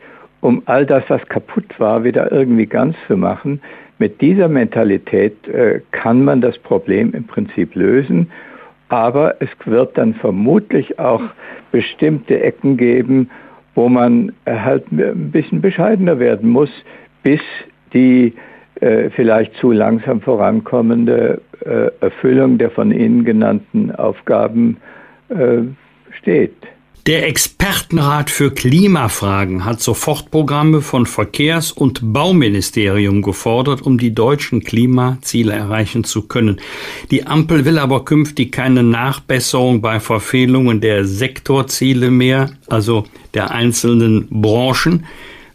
um 0.42 0.62
all 0.66 0.86
das, 0.86 1.04
was 1.08 1.26
kaputt 1.28 1.80
war, 1.80 2.04
wieder 2.04 2.32
irgendwie 2.32 2.66
ganz 2.66 2.96
zu 3.08 3.16
machen. 3.16 3.62
Mit 4.00 4.20
dieser 4.20 4.48
Mentalität 4.48 5.48
äh, 5.48 5.82
kann 5.92 6.24
man 6.24 6.42
das 6.42 6.58
Problem 6.58 7.14
im 7.14 7.26
Prinzip 7.26 7.76
lösen, 7.76 8.32
aber 8.90 9.36
es 9.40 9.50
wird 9.66 9.98
dann 9.98 10.16
vermutlich 10.16 11.00
auch 11.00 11.22
bestimmte 11.72 12.42
Ecken 12.42 12.76
geben, 12.76 13.30
wo 13.76 13.88
man 13.88 14.34
halt 14.46 14.92
ein 14.92 15.32
bisschen 15.32 15.62
bescheidener 15.62 16.20
werden 16.20 16.50
muss, 16.50 16.70
bis 17.24 17.40
die 17.94 18.34
äh, 18.82 19.10
vielleicht 19.12 19.56
zu 19.56 19.72
langsam 19.72 20.22
vorankommende 20.22 21.42
äh, 21.64 21.92
Erfüllung 22.02 22.58
der 22.58 22.72
von 22.72 22.92
Ihnen 22.92 23.24
genannten 23.24 23.92
Aufgaben 23.92 24.78
äh, 25.30 25.62
steht. 26.18 26.56
Der 27.08 27.27
Expertenrat 27.27 28.29
für 28.29 28.51
Klimafragen 28.51 29.65
hat 29.65 29.81
Sofortprogramme 29.81 30.81
von 30.84 31.08
Verkehrs- 31.08 31.72
und 31.72 32.13
Bauministerium 32.13 33.24
gefordert, 33.24 33.81
um 33.81 33.98
die 33.98 34.13
deutschen 34.13 34.63
Klimaziele 34.63 35.51
erreichen 35.51 36.03
zu 36.03 36.27
können. 36.27 36.62
Die 37.10 37.25
Ampel 37.25 37.65
will 37.65 37.79
aber 37.79 38.05
künftig 38.05 38.51
keine 38.51 38.84
Nachbesserung 38.84 39.81
bei 39.81 40.00
Verfehlungen 40.00 40.79
der 40.79 41.05
Sektorziele 41.05 42.12
mehr, 42.12 42.51
also 42.67 43.05
der 43.34 43.50
einzelnen 43.50 44.27
Branchen 44.29 45.08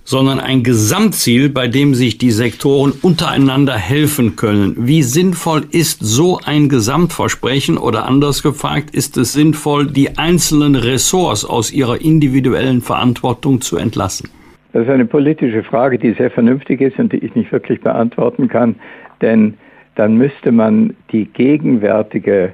sondern 0.07 0.39
ein 0.39 0.63
Gesamtziel, 0.63 1.51
bei 1.51 1.67
dem 1.67 1.95
sich 1.95 2.17
die 2.17 2.31
Sektoren 2.31 2.93
untereinander 3.03 3.77
helfen 3.77 4.37
können. 4.37 4.75
Wie 4.79 5.03
sinnvoll 5.03 5.65
ist 5.73 5.99
so 6.01 6.39
ein 6.47 6.69
Gesamtversprechen 6.69 7.77
oder 7.77 8.07
anders 8.07 8.45
gefragt, 8.45 8.95
ist 8.95 9.17
es 9.17 9.33
sinnvoll, 9.33 9.89
die 9.89 10.17
einzelnen 10.17 10.77
Ressorts 10.77 11.45
aus 11.45 11.73
ihrer 11.73 12.01
individuellen 12.01 12.83
Verantwortung 12.83 13.61
zu 13.61 13.77
entlassen? 13.79 14.31
Das 14.73 14.85
ist 14.85 14.91
eine 14.91 15.07
politische 15.07 15.65
Frage, 15.65 15.99
die 15.99 16.13
sehr 16.13 16.31
vernünftig 16.31 16.81
ist 16.81 16.99
und 17.01 17.13
die 17.13 17.19
ich 17.19 17.35
nicht 17.35 17.51
wirklich 17.51 17.81
beantworten 17.81 18.49
kann, 18.49 18.77
denn 19.21 19.55
dann 19.97 20.17
müsste 20.17 20.53
man 20.53 20.95
die 21.11 21.25
gegenwärtige 21.25 22.53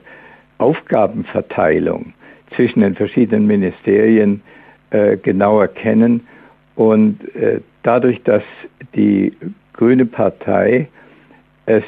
Aufgabenverteilung 0.57 2.15
zwischen 2.57 2.81
den 2.81 2.95
verschiedenen 2.95 3.47
Ministerien 3.47 4.41
äh, 4.91 5.19
genauer 5.19 5.69
kennen 5.69 6.23
und 6.75 7.35
äh, 7.35 7.61
dadurch, 7.83 8.23
dass 8.23 8.43
die 8.95 9.33
Grüne 9.73 10.07
Partei 10.07 10.89
es 11.67 11.85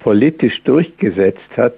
politisch 0.00 0.62
durchgesetzt 0.64 1.56
hat, 1.56 1.74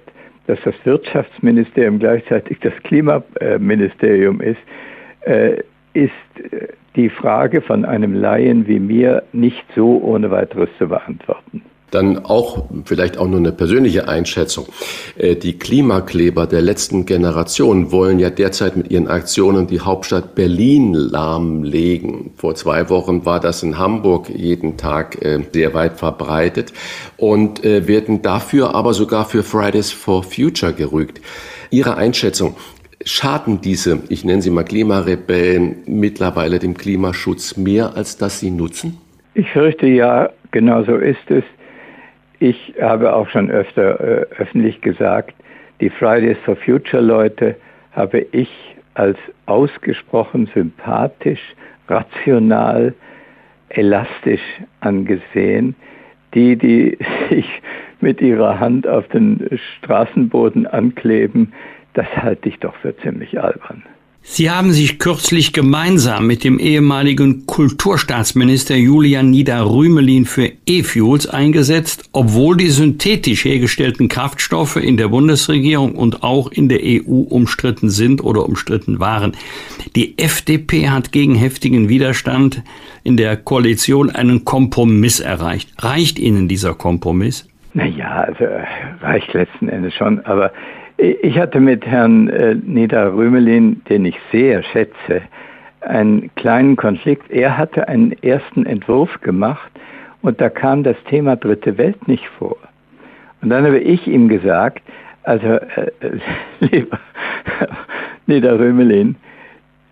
dass 0.47 0.59
das 0.63 0.75
Wirtschaftsministerium 0.83 1.99
gleichzeitig 1.99 2.59
das 2.59 2.73
Klimaministerium 2.83 4.41
ist, 4.41 4.59
äh, 5.21 5.61
ist 5.93 6.11
äh, 6.51 6.67
die 6.95 7.09
Frage 7.09 7.61
von 7.61 7.85
einem 7.85 8.13
Laien 8.13 8.67
wie 8.67 8.79
mir 8.79 9.23
nicht 9.31 9.63
so 9.75 10.01
ohne 10.01 10.29
weiteres 10.31 10.69
zu 10.77 10.87
beantworten. 10.87 11.61
Dann 11.91 12.25
auch 12.25 12.65
vielleicht 12.85 13.17
auch 13.17 13.27
nur 13.27 13.39
eine 13.39 13.51
persönliche 13.51 14.07
Einschätzung. 14.07 14.67
Äh, 15.17 15.35
die 15.35 15.59
Klimakleber 15.59 16.47
der 16.47 16.61
letzten 16.61 17.05
Generation 17.05 17.91
wollen 17.91 18.19
ja 18.19 18.29
derzeit 18.29 18.75
mit 18.75 18.89
ihren 18.91 19.07
Aktionen 19.07 19.67
die 19.67 19.81
Hauptstadt 19.81 20.33
Berlin 20.35 20.93
lahmlegen. 20.93 22.31
Vor 22.37 22.55
zwei 22.55 22.89
Wochen 22.89 23.25
war 23.25 23.39
das 23.39 23.61
in 23.61 23.77
Hamburg 23.77 24.29
jeden 24.29 24.77
Tag 24.77 25.21
äh, 25.23 25.39
sehr 25.51 25.73
weit 25.73 25.99
verbreitet 25.99 26.73
und 27.17 27.63
äh, 27.63 27.87
werden 27.87 28.21
dafür 28.21 28.73
aber 28.73 28.93
sogar 28.93 29.25
für 29.25 29.43
Fridays 29.43 29.91
for 29.91 30.23
Future 30.23 30.73
gerügt. 30.73 31.21
Ihre 31.69 31.95
Einschätzung, 31.95 32.55
schaden 33.05 33.61
diese, 33.61 33.99
ich 34.09 34.23
nenne 34.25 34.41
sie 34.41 34.49
mal 34.49 34.63
Klimarebellen, 34.63 35.77
mittlerweile 35.85 36.59
dem 36.59 36.75
Klimaschutz 36.75 37.57
mehr, 37.57 37.95
als 37.95 38.17
dass 38.17 38.39
sie 38.39 38.51
nutzen? 38.51 38.97
Ich 39.33 39.49
fürchte 39.51 39.87
ja, 39.87 40.29
genau 40.51 40.83
so 40.83 40.95
ist 40.97 41.29
es. 41.29 41.43
Ich 42.41 42.73
habe 42.81 43.13
auch 43.13 43.29
schon 43.29 43.51
öfter 43.51 43.99
äh, 43.99 44.25
öffentlich 44.39 44.81
gesagt, 44.81 45.35
die 45.79 45.91
Fridays 45.91 46.39
for 46.43 46.55
Future 46.55 47.03
Leute 47.03 47.55
habe 47.91 48.25
ich 48.31 48.49
als 48.95 49.19
ausgesprochen 49.45 50.49
sympathisch, 50.51 51.53
rational, 51.87 52.95
elastisch 53.69 54.41
angesehen. 54.79 55.75
Die, 56.33 56.55
die 56.55 56.97
sich 57.29 57.45
mit 57.99 58.21
ihrer 58.21 58.59
Hand 58.59 58.87
auf 58.87 59.07
den 59.09 59.47
Straßenboden 59.77 60.65
ankleben, 60.65 61.53
das 61.93 62.07
halte 62.17 62.49
ich 62.49 62.57
doch 62.57 62.73
für 62.77 62.97
ziemlich 62.97 63.39
albern. 63.39 63.83
Sie 64.23 64.51
haben 64.51 64.71
sich 64.71 64.99
kürzlich 64.99 65.51
gemeinsam 65.51 66.27
mit 66.27 66.43
dem 66.43 66.59
ehemaligen 66.59 67.47
Kulturstaatsminister 67.47 68.75
Julian 68.75 69.31
Nieder-Rümelin 69.31 70.25
für 70.25 70.51
E-Fuels 70.67 71.27
eingesetzt, 71.27 72.07
obwohl 72.13 72.55
die 72.55 72.69
synthetisch 72.69 73.45
hergestellten 73.45 74.09
Kraftstoffe 74.09 74.75
in 74.75 74.95
der 74.95 75.07
Bundesregierung 75.07 75.95
und 75.95 76.23
auch 76.23 76.51
in 76.51 76.69
der 76.69 76.81
EU 76.83 77.21
umstritten 77.29 77.89
sind 77.89 78.23
oder 78.23 78.45
umstritten 78.45 78.99
waren. 78.99 79.35
Die 79.95 80.19
FDP 80.19 80.89
hat 80.89 81.11
gegen 81.11 81.33
heftigen 81.33 81.89
Widerstand 81.89 82.61
in 83.03 83.17
der 83.17 83.35
Koalition 83.37 84.11
einen 84.11 84.45
Kompromiss 84.45 85.19
erreicht. 85.19 85.71
Reicht 85.79 86.19
Ihnen 86.19 86.47
dieser 86.47 86.75
Kompromiss? 86.75 87.49
Naja, 87.73 88.25
also 88.27 88.45
reicht 89.01 89.33
letzten 89.33 89.67
Endes 89.67 89.95
schon, 89.95 90.19
aber 90.25 90.51
ich 91.01 91.37
hatte 91.39 91.59
mit 91.59 91.85
Herrn 91.85 92.29
äh, 92.29 92.55
Nida 92.55 93.07
Rümelin, 93.07 93.81
den 93.89 94.05
ich 94.05 94.15
sehr 94.31 94.61
schätze, 94.63 95.21
einen 95.81 96.29
kleinen 96.35 96.75
Konflikt. 96.75 97.31
Er 97.31 97.57
hatte 97.57 97.87
einen 97.87 98.11
ersten 98.21 98.65
Entwurf 98.65 99.19
gemacht 99.21 99.71
Und 100.21 100.39
da 100.39 100.49
kam 100.49 100.83
das 100.83 100.97
Thema 101.09 101.35
dritte 101.35 101.77
Welt 101.77 102.07
nicht 102.07 102.27
vor. 102.37 102.57
Und 103.41 103.49
dann 103.49 103.65
habe 103.65 103.79
ich 103.79 104.05
ihm 104.07 104.29
gesagt, 104.29 104.83
also 105.23 105.47
äh, 105.47 105.91
lieber 106.59 106.99
Nieder 108.27 108.59
Römelin, 108.59 109.15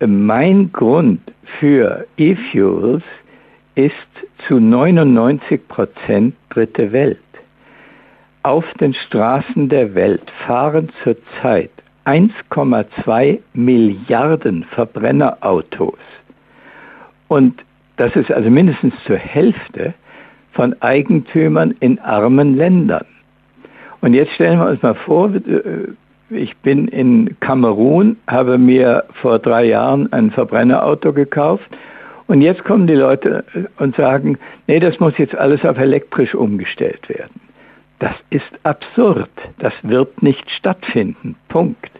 mein 0.06 0.70
Grund 0.72 1.20
für 1.58 2.06
E-Fuels 2.16 3.02
ist 3.74 3.94
zu 4.46 4.60
99 4.60 5.66
Prozent 5.68 6.34
dritte 6.50 6.92
Welt. 6.92 7.18
Auf 8.42 8.64
den 8.80 8.94
Straßen 8.94 9.68
der 9.68 9.94
Welt 9.94 10.22
fahren 10.46 10.88
zurzeit 11.04 11.70
1,2 12.06 13.38
Milliarden 13.52 14.64
Verbrennerautos. 14.64 15.98
Und 17.28 17.62
das 17.98 18.16
ist 18.16 18.32
also 18.32 18.48
mindestens 18.48 18.94
zur 19.06 19.18
Hälfte 19.18 19.92
von 20.52 20.74
Eigentümern 20.80 21.74
in 21.80 21.98
armen 21.98 22.56
Ländern. 22.56 23.04
Und 24.00 24.14
jetzt 24.14 24.32
stellen 24.32 24.58
wir 24.58 24.68
uns 24.68 24.82
mal 24.82 24.94
vor, 24.94 25.34
äh, 25.34 25.88
ich 26.30 26.56
bin 26.58 26.88
in 26.88 27.36
Kamerun, 27.40 28.16
habe 28.26 28.56
mir 28.56 29.04
vor 29.20 29.38
drei 29.38 29.64
Jahren 29.64 30.10
ein 30.14 30.30
Verbrennerauto 30.30 31.12
gekauft 31.12 31.68
und 32.26 32.40
jetzt 32.40 32.64
kommen 32.64 32.86
die 32.86 32.94
Leute 32.94 33.44
und 33.78 33.96
sagen, 33.96 34.38
nee, 34.66 34.80
das 34.80 34.98
muss 34.98 35.18
jetzt 35.18 35.34
alles 35.34 35.62
auf 35.64 35.76
elektrisch 35.76 36.34
umgestellt 36.34 37.08
werden. 37.08 37.49
Das 38.00 38.14
ist 38.30 38.50
absurd. 38.64 39.30
Das 39.58 39.74
wird 39.82 40.22
nicht 40.22 40.50
stattfinden. 40.50 41.36
Punkt. 41.48 41.90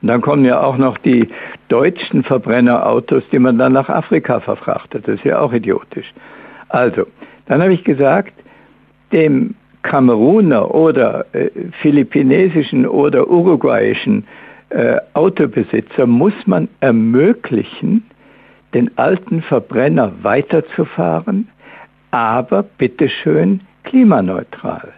Und 0.00 0.08
dann 0.08 0.20
kommen 0.20 0.44
ja 0.44 0.60
auch 0.62 0.76
noch 0.76 0.98
die 0.98 1.28
deutschen 1.68 2.22
Verbrennerautos, 2.22 3.24
die 3.32 3.38
man 3.38 3.58
dann 3.58 3.72
nach 3.72 3.88
Afrika 3.88 4.40
verfrachtet. 4.40 5.08
Das 5.08 5.16
ist 5.16 5.24
ja 5.24 5.40
auch 5.40 5.52
idiotisch. 5.52 6.12
Also, 6.68 7.06
dann 7.46 7.62
habe 7.62 7.72
ich 7.72 7.82
gesagt, 7.82 8.34
dem 9.10 9.54
Kameruner 9.82 10.74
oder 10.74 11.24
äh, 11.32 11.48
philippinesischen 11.80 12.86
oder 12.86 13.28
uruguayischen 13.28 14.26
äh, 14.68 14.98
Autobesitzer 15.14 16.06
muss 16.06 16.34
man 16.46 16.68
ermöglichen, 16.80 18.04
den 18.74 18.96
alten 18.98 19.40
Verbrenner 19.40 20.12
weiterzufahren, 20.22 21.48
aber 22.10 22.62
bitteschön 22.62 23.62
klimaneutral. 23.84 24.92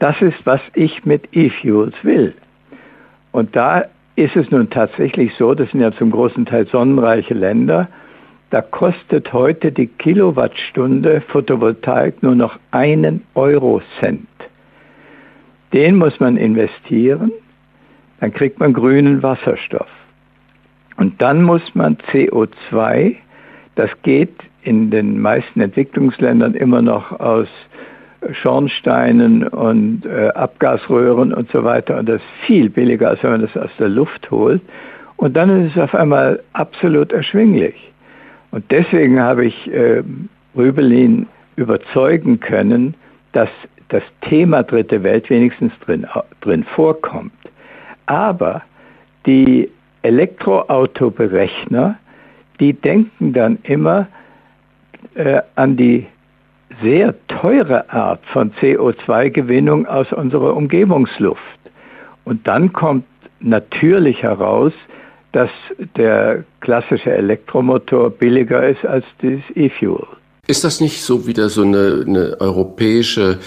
Das 0.00 0.20
ist, 0.22 0.44
was 0.44 0.60
ich 0.74 1.04
mit 1.04 1.28
E-Fuels 1.36 1.94
will. 2.02 2.34
Und 3.32 3.54
da 3.54 3.84
ist 4.16 4.34
es 4.34 4.50
nun 4.50 4.68
tatsächlich 4.70 5.32
so, 5.34 5.54
das 5.54 5.70
sind 5.70 5.80
ja 5.80 5.92
zum 5.92 6.10
großen 6.10 6.46
Teil 6.46 6.66
sonnenreiche 6.66 7.34
Länder, 7.34 7.88
da 8.48 8.62
kostet 8.62 9.32
heute 9.32 9.70
die 9.70 9.86
Kilowattstunde 9.86 11.20
Photovoltaik 11.20 12.22
nur 12.22 12.34
noch 12.34 12.58
einen 12.72 13.22
Eurocent. 13.34 14.26
Den 15.72 15.96
muss 15.96 16.18
man 16.18 16.36
investieren, 16.36 17.30
dann 18.18 18.32
kriegt 18.32 18.58
man 18.58 18.72
grünen 18.72 19.22
Wasserstoff. 19.22 19.88
Und 20.96 21.22
dann 21.22 21.42
muss 21.42 21.62
man 21.74 21.96
CO2, 22.10 23.16
das 23.76 23.90
geht 24.02 24.34
in 24.62 24.90
den 24.90 25.20
meisten 25.20 25.60
Entwicklungsländern 25.60 26.54
immer 26.54 26.82
noch 26.82 27.20
aus 27.20 27.48
Schornsteinen 28.32 29.46
und 29.48 30.04
äh, 30.04 30.28
Abgasröhren 30.28 31.32
und 31.32 31.50
so 31.50 31.64
weiter. 31.64 31.98
Und 31.98 32.08
das 32.08 32.16
ist 32.16 32.46
viel 32.46 32.68
billiger, 32.68 33.08
als 33.08 33.22
wenn 33.22 33.32
man 33.32 33.42
das 33.42 33.56
aus 33.56 33.70
der 33.78 33.88
Luft 33.88 34.30
holt. 34.30 34.60
Und 35.16 35.36
dann 35.36 35.66
ist 35.66 35.76
es 35.76 35.82
auf 35.82 35.94
einmal 35.94 36.42
absolut 36.52 37.12
erschwinglich. 37.12 37.74
Und 38.50 38.64
deswegen 38.70 39.20
habe 39.20 39.46
ich 39.46 39.72
äh, 39.72 40.02
Rübelin 40.56 41.26
überzeugen 41.56 42.40
können, 42.40 42.94
dass 43.32 43.48
das 43.88 44.02
Thema 44.22 44.62
Dritte 44.62 45.02
Welt 45.02 45.28
wenigstens 45.30 45.72
drin, 45.84 46.06
drin 46.40 46.64
vorkommt. 46.64 47.32
Aber 48.06 48.62
die 49.26 49.70
Elektroautoberechner, 50.02 51.98
die 52.58 52.72
denken 52.72 53.32
dann 53.32 53.58
immer 53.62 54.06
äh, 55.14 55.40
an 55.54 55.76
die 55.76 56.06
sehr 56.82 57.14
teure 57.28 57.90
Art 57.90 58.20
von 58.32 58.52
CO2-Gewinnung 58.60 59.86
aus 59.86 60.12
unserer 60.12 60.56
Umgebungsluft. 60.56 61.40
Und 62.24 62.46
dann 62.46 62.72
kommt 62.72 63.04
natürlich 63.40 64.22
heraus, 64.22 64.72
dass 65.32 65.50
der 65.96 66.44
klassische 66.60 67.12
Elektromotor 67.12 68.10
billiger 68.10 68.68
ist 68.68 68.84
als 68.84 69.04
das 69.22 69.40
E-Fuel. 69.54 70.06
Ist 70.46 70.64
das 70.64 70.80
nicht 70.80 71.02
so 71.02 71.26
wieder 71.26 71.48
so 71.48 71.62
eine, 71.62 72.04
eine, 72.06 72.36
europäische 72.40 73.38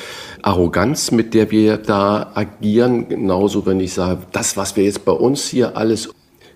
Arroganz, 0.42 1.12
mit 1.12 1.34
der 1.34 1.52
wir 1.52 1.78
da 1.78 2.32
agieren? 2.34 3.10
Genauso, 3.10 3.66
wenn 3.66 3.82
ich 3.82 3.94
sage, 3.94 4.20
das, 4.32 4.56
was 4.56 4.78
wir 4.78 4.86
jetzt 4.86 5.04
bei 5.04 5.12
uns 5.12 5.50
hier 5.50 5.76
alles 5.76 6.14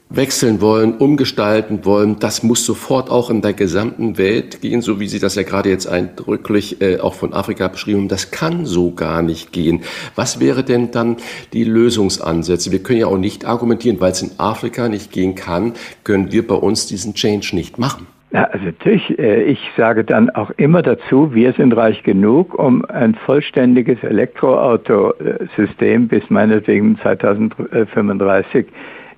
wechseln 0.09 0.61
wollen, 0.61 0.95
umgestalten 0.95 1.83
wollen, 1.83 2.17
das 2.19 2.43
muss 2.43 2.65
sofort 2.65 3.09
auch 3.09 3.29
in 3.29 3.41
der 3.41 3.53
gesamten 3.53 4.17
Welt 4.17 4.61
gehen, 4.61 4.81
so 4.81 4.99
wie 4.99 5.07
Sie 5.07 5.19
das 5.19 5.35
ja 5.35 5.43
gerade 5.43 5.69
jetzt 5.69 5.87
eindrücklich 5.87 6.81
äh, 6.81 6.99
auch 6.99 7.13
von 7.13 7.33
Afrika 7.33 7.67
beschrieben 7.67 7.99
haben. 7.99 8.07
Das 8.07 8.31
kann 8.31 8.65
so 8.65 8.91
gar 8.91 9.21
nicht 9.21 9.51
gehen. 9.51 9.81
Was 10.15 10.39
wäre 10.39 10.63
denn 10.63 10.91
dann 10.91 11.17
die 11.53 11.65
Lösungsansätze? 11.65 12.71
Wir 12.71 12.81
können 12.81 12.99
ja 12.99 13.07
auch 13.07 13.17
nicht 13.17 13.45
argumentieren, 13.45 13.99
weil 13.99 14.11
es 14.11 14.21
in 14.21 14.39
Afrika 14.39 14.87
nicht 14.87 15.11
gehen 15.11 15.35
kann, 15.35 15.73
können 16.03 16.31
wir 16.31 16.47
bei 16.47 16.55
uns 16.55 16.87
diesen 16.87 17.13
Change 17.13 17.49
nicht 17.53 17.77
machen. 17.77 18.07
Ja, 18.31 18.43
also 18.43 18.65
natürlich, 18.65 19.17
äh, 19.19 19.43
ich 19.43 19.59
sage 19.77 20.03
dann 20.03 20.29
auch 20.29 20.49
immer 20.51 20.81
dazu, 20.81 21.33
wir 21.33 21.53
sind 21.53 21.75
reich 21.75 22.03
genug, 22.03 22.59
um 22.59 22.83
ein 22.85 23.15
vollständiges 23.15 24.03
Elektroautosystem 24.03 26.09
bis 26.09 26.29
meinetwegen 26.29 26.99
2035 26.99 28.65
äh, 28.65 28.69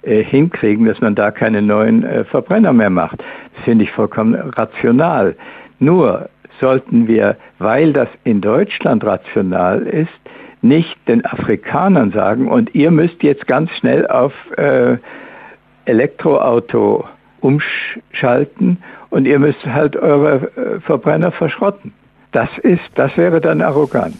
hinkriegen, 0.03 0.85
dass 0.85 1.01
man 1.01 1.15
da 1.15 1.31
keine 1.31 1.61
neuen 1.61 2.03
äh, 2.03 2.23
Verbrenner 2.25 2.73
mehr 2.73 2.89
macht. 2.89 3.19
Das 3.55 3.63
finde 3.65 3.83
ich 3.83 3.91
vollkommen 3.91 4.35
rational. 4.35 5.35
Nur 5.79 6.29
sollten 6.59 7.07
wir, 7.07 7.37
weil 7.57 7.93
das 7.93 8.09
in 8.23 8.41
Deutschland 8.41 9.03
rational 9.03 9.81
ist, 9.81 10.09
nicht 10.61 10.97
den 11.07 11.25
Afrikanern 11.25 12.11
sagen, 12.11 12.49
und 12.49 12.75
ihr 12.75 12.91
müsst 12.91 13.23
jetzt 13.23 13.47
ganz 13.47 13.71
schnell 13.71 14.07
auf 14.07 14.33
äh, 14.57 14.97
Elektroauto 15.85 17.05
umschalten 17.39 18.77
und 19.09 19.25
ihr 19.25 19.39
müsst 19.39 19.65
halt 19.65 19.95
eure 19.95 20.51
äh, 20.55 20.79
Verbrenner 20.81 21.31
verschrotten. 21.31 21.93
Das 22.31 22.49
ist, 22.61 22.83
das 22.95 23.15
wäre 23.17 23.41
dann 23.41 23.61
arrogant. 23.61 24.17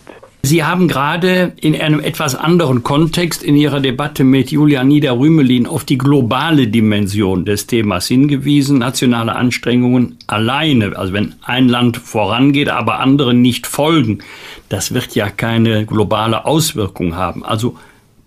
Sie 0.49 0.63
haben 0.63 0.87
gerade 0.87 1.53
in 1.61 1.79
einem 1.79 1.99
etwas 1.99 2.33
anderen 2.33 2.81
Kontext 2.81 3.43
in 3.43 3.55
Ihrer 3.55 3.81
Debatte 3.81 4.23
mit 4.23 4.49
Julia 4.49 4.83
Niederrümelin 4.83 5.67
auf 5.67 5.83
die 5.83 5.99
globale 5.99 6.67
Dimension 6.67 7.45
des 7.45 7.67
Themas 7.67 8.07
hingewiesen. 8.07 8.79
Nationale 8.79 9.35
Anstrengungen 9.35 10.17
alleine, 10.25 10.97
also 10.97 11.13
wenn 11.13 11.35
ein 11.43 11.69
Land 11.69 11.97
vorangeht, 11.97 12.67
aber 12.67 12.99
andere 12.99 13.35
nicht 13.35 13.67
folgen, 13.67 14.23
das 14.69 14.91
wird 14.91 15.13
ja 15.13 15.29
keine 15.29 15.85
globale 15.85 16.45
Auswirkung 16.45 17.15
haben. 17.15 17.45
Also 17.45 17.77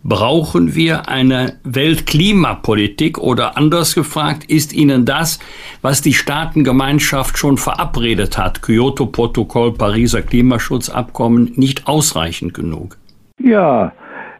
Brauchen 0.05 0.75
wir 0.75 1.09
eine 1.09 1.59
Weltklimapolitik 1.63 3.19
oder 3.19 3.57
anders 3.57 3.95
gefragt, 3.95 4.45
ist 4.51 4.73
Ihnen 4.73 5.05
das, 5.05 5.39
was 5.81 6.03
die 6.03 6.13
Staatengemeinschaft 6.13 7.39
schon 7.39 7.57
verabredet 7.57 8.37
hat, 8.37 8.63
Kyoto-Protokoll, 8.63 9.75
Pariser 9.75 10.23
Klimaschutzabkommen, 10.23 11.53
nicht 11.55 11.87
ausreichend 11.87 12.53
genug? 12.53 12.97
Ja, 13.39 13.93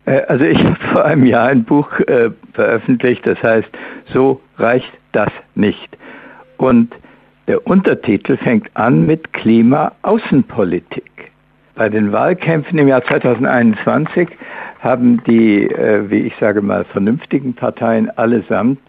äh, 0.05 0.23
also 0.23 0.45
ich 0.45 0.59
habe 0.65 0.77
vor 0.93 1.05
einem 1.05 1.27
Jahr 1.27 1.49
ein 1.49 1.63
Buch 1.63 1.89
äh, 2.01 2.31
veröffentlicht, 2.55 3.25
das 3.25 3.41
heißt, 3.41 3.69
so 4.13 4.41
reicht 4.59 4.93
das 5.13 5.31
nicht. 5.55 5.97
Und 6.57 6.93
der 7.47 7.65
Untertitel 7.69 8.37
fängt 8.37 8.69
an 8.77 9.07
mit 9.07 9.33
Klima-Außenpolitik. 9.33 11.05
Bei 11.75 11.89
den 11.89 12.13
Wahlkämpfen 12.13 12.79
im 12.79 12.89
Jahr 12.89 13.05
2021 13.05 14.29
haben 14.83 15.23
die, 15.25 15.71
äh, 15.71 16.11
wie 16.11 16.23
ich 16.23 16.35
sage 16.41 16.61
mal, 16.61 16.85
vernünftigen 16.85 17.55
Parteien 17.55 18.11
allesamt 18.19 18.81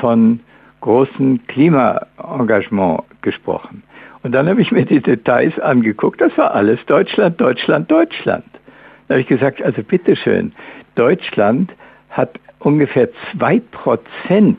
von 0.00 0.40
großem 0.80 1.46
Klimaengagement 1.46 3.02
gesprochen. 3.22 3.82
Und 4.22 4.32
dann 4.32 4.48
habe 4.48 4.62
ich 4.62 4.72
mir 4.72 4.86
die 4.86 5.00
Details 5.00 5.58
angeguckt. 5.60 6.20
Das 6.20 6.36
war 6.38 6.54
alles 6.54 6.84
Deutschland, 6.86 7.38
Deutschland, 7.40 7.90
Deutschland. 7.90 8.44
Da 9.06 9.14
habe 9.14 9.20
ich 9.20 9.26
gesagt, 9.26 9.62
also 9.62 9.82
bitteschön, 9.82 10.52
Deutschland 10.94 11.70
hat 12.08 12.30
ungefähr 12.60 13.08
zwei 13.32 13.60
Prozent 13.70 14.58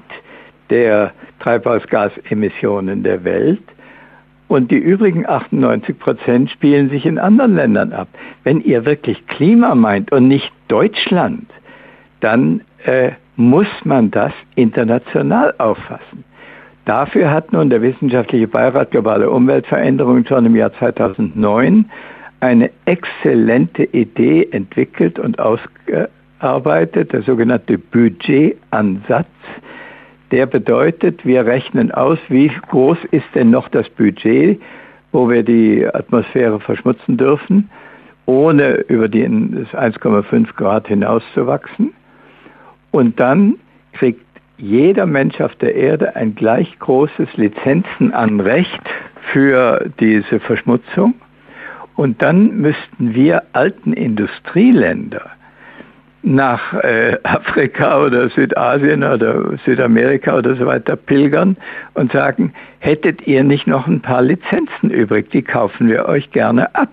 der 0.69 1.11
Treibhausgasemissionen 1.39 3.01
der 3.01 3.23
Welt 3.23 3.63
und 4.47 4.71
die 4.71 4.77
übrigen 4.77 5.25
98 5.25 5.97
Prozent 5.97 6.51
spielen 6.51 6.89
sich 6.89 7.05
in 7.05 7.17
anderen 7.17 7.55
Ländern 7.55 7.93
ab. 7.93 8.07
Wenn 8.43 8.61
ihr 8.61 8.85
wirklich 8.85 9.25
Klima 9.27 9.75
meint 9.75 10.11
und 10.11 10.27
nicht 10.27 10.51
Deutschland, 10.67 11.49
dann 12.19 12.61
äh, 12.83 13.11
muss 13.35 13.67
man 13.83 14.11
das 14.11 14.33
international 14.55 15.53
auffassen. 15.57 16.23
Dafür 16.85 17.31
hat 17.31 17.51
nun 17.51 17.71
der 17.71 17.81
Wissenschaftliche 17.81 18.47
Beirat 18.47 18.91
Globale 18.91 19.29
Umweltveränderungen 19.29 20.25
schon 20.27 20.45
im 20.45 20.55
Jahr 20.55 20.71
2009 20.73 21.89
eine 22.41 22.69
exzellente 22.85 23.83
Idee 23.85 24.47
entwickelt 24.51 25.17
und 25.17 25.39
ausgearbeitet, 25.39 27.11
der 27.11 27.23
sogenannte 27.23 27.79
Budgetansatz. 27.79 29.25
Der 30.31 30.45
bedeutet, 30.45 31.25
wir 31.25 31.45
rechnen 31.45 31.91
aus, 31.91 32.17
wie 32.29 32.51
groß 32.69 32.97
ist 33.11 33.27
denn 33.35 33.51
noch 33.51 33.69
das 33.69 33.87
Budget, 33.89 34.59
wo 35.11 35.29
wir 35.29 35.43
die 35.43 35.85
Atmosphäre 35.87 36.59
verschmutzen 36.59 37.17
dürfen, 37.17 37.69
ohne 38.25 38.73
über 38.87 39.07
die 39.07 39.25
1,5 39.25 40.55
Grad 40.55 40.87
hinauszuwachsen. 40.87 41.93
Und 42.91 43.19
dann 43.19 43.55
kriegt 43.93 44.25
jeder 44.57 45.05
Mensch 45.05 45.39
auf 45.41 45.55
der 45.57 45.75
Erde 45.75 46.15
ein 46.15 46.33
gleich 46.33 46.79
großes 46.79 47.35
Lizenzenanrecht 47.35 48.81
für 49.31 49.89
diese 49.99 50.39
Verschmutzung. 50.39 51.13
Und 51.95 52.21
dann 52.21 52.57
müssten 52.57 53.13
wir 53.13 53.43
alten 53.53 53.93
Industrieländer 53.93 55.34
nach 56.25 56.73
äh, 56.73 57.17
Afrika 57.23 58.03
oder 58.03 58.29
Südasien 58.29 59.03
oder 59.03 59.57
Südamerika 59.63 60.37
oder 60.37 60.55
so 60.55 60.65
weiter 60.65 60.95
pilgern 60.95 61.55
und 61.93 62.11
sagen, 62.11 62.53
hättet 62.79 63.25
ihr 63.27 63.43
nicht 63.43 63.67
noch 63.67 63.87
ein 63.87 64.01
paar 64.01 64.21
Lizenzen 64.21 64.89
übrig, 64.89 65.29
die 65.31 65.43
kaufen 65.43 65.87
wir 65.87 66.07
euch 66.07 66.31
gerne 66.31 66.73
ab. 66.75 66.89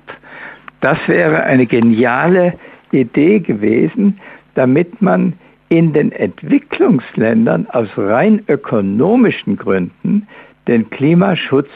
Das 0.80 0.98
wäre 1.06 1.42
eine 1.44 1.66
geniale 1.66 2.54
Idee 2.92 3.40
gewesen, 3.40 4.20
damit 4.54 5.00
man 5.00 5.32
in 5.68 5.94
den 5.94 6.12
Entwicklungsländern 6.12 7.66
aus 7.70 7.88
rein 7.96 8.42
ökonomischen 8.48 9.56
Gründen 9.56 10.28
den 10.68 10.90
Klimaschutz 10.90 11.70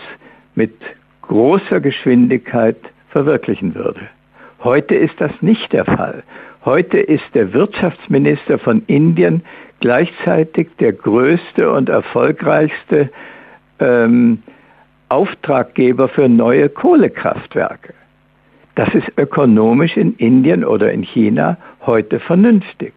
mit 0.54 0.74
großer 1.22 1.80
Geschwindigkeit 1.80 2.76
verwirklichen 3.08 3.74
würde. 3.74 4.00
Heute 4.62 4.94
ist 4.94 5.14
das 5.18 5.32
nicht 5.40 5.72
der 5.72 5.84
Fall. 5.84 6.22
Heute 6.66 6.98
ist 6.98 7.22
der 7.33 7.52
Wirtschaftsminister 7.52 8.59
von 8.59 8.83
Indien 8.88 9.42
gleichzeitig 9.79 10.66
der 10.81 10.94
größte 10.94 11.70
und 11.70 11.88
erfolgreichste 11.88 13.09
ähm, 13.79 14.42
Auftraggeber 15.09 16.09
für 16.09 16.29
neue 16.29 16.68
Kohlekraftwerke. 16.68 17.94
Das 18.74 18.92
ist 18.96 19.07
ökonomisch 19.16 19.96
in 19.96 20.16
Indien 20.16 20.64
oder 20.64 20.90
in 20.90 21.05
China 21.05 21.57
heute 21.87 22.18
vernünftig. 22.18 22.94